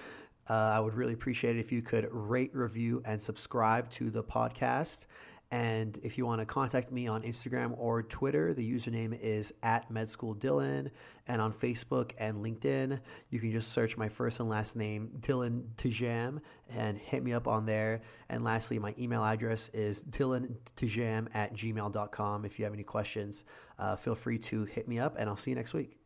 uh, 0.48 0.54
I 0.54 0.80
would 0.80 0.94
really 0.94 1.12
appreciate 1.12 1.56
it 1.56 1.60
if 1.60 1.72
you 1.72 1.82
could 1.82 2.08
rate, 2.10 2.54
review, 2.54 3.02
and 3.04 3.22
subscribe 3.22 3.90
to 3.92 4.10
the 4.10 4.22
podcast. 4.22 5.04
And 5.50 5.98
if 6.04 6.16
you 6.16 6.24
want 6.24 6.40
to 6.40 6.46
contact 6.46 6.92
me 6.92 7.08
on 7.08 7.22
Instagram 7.22 7.74
or 7.76 8.04
Twitter, 8.04 8.54
the 8.54 8.72
username 8.72 9.18
is 9.20 9.52
at 9.64 9.92
MedSchoolDylan. 9.92 10.90
And 11.26 11.42
on 11.42 11.52
Facebook 11.52 12.12
and 12.18 12.44
LinkedIn, 12.44 13.00
you 13.30 13.40
can 13.40 13.50
just 13.50 13.72
search 13.72 13.96
my 13.96 14.08
first 14.08 14.38
and 14.38 14.48
last 14.48 14.76
name, 14.76 15.10
Dylan 15.20 15.64
Tejam, 15.76 16.40
and 16.68 16.96
hit 16.96 17.24
me 17.24 17.32
up 17.32 17.48
on 17.48 17.66
there. 17.66 18.02
And 18.28 18.44
lastly, 18.44 18.78
my 18.78 18.94
email 18.96 19.24
address 19.24 19.70
is 19.74 20.04
dylantejam 20.04 21.28
at 21.34 21.52
gmail.com. 21.54 22.44
If 22.44 22.58
you 22.58 22.64
have 22.64 22.74
any 22.74 22.84
questions, 22.84 23.44
uh, 23.78 23.96
feel 23.96 24.14
free 24.14 24.38
to 24.38 24.64
hit 24.64 24.86
me 24.86 25.00
up, 25.00 25.16
and 25.18 25.28
I'll 25.28 25.36
see 25.36 25.50
you 25.50 25.56
next 25.56 25.74
week. 25.74 25.96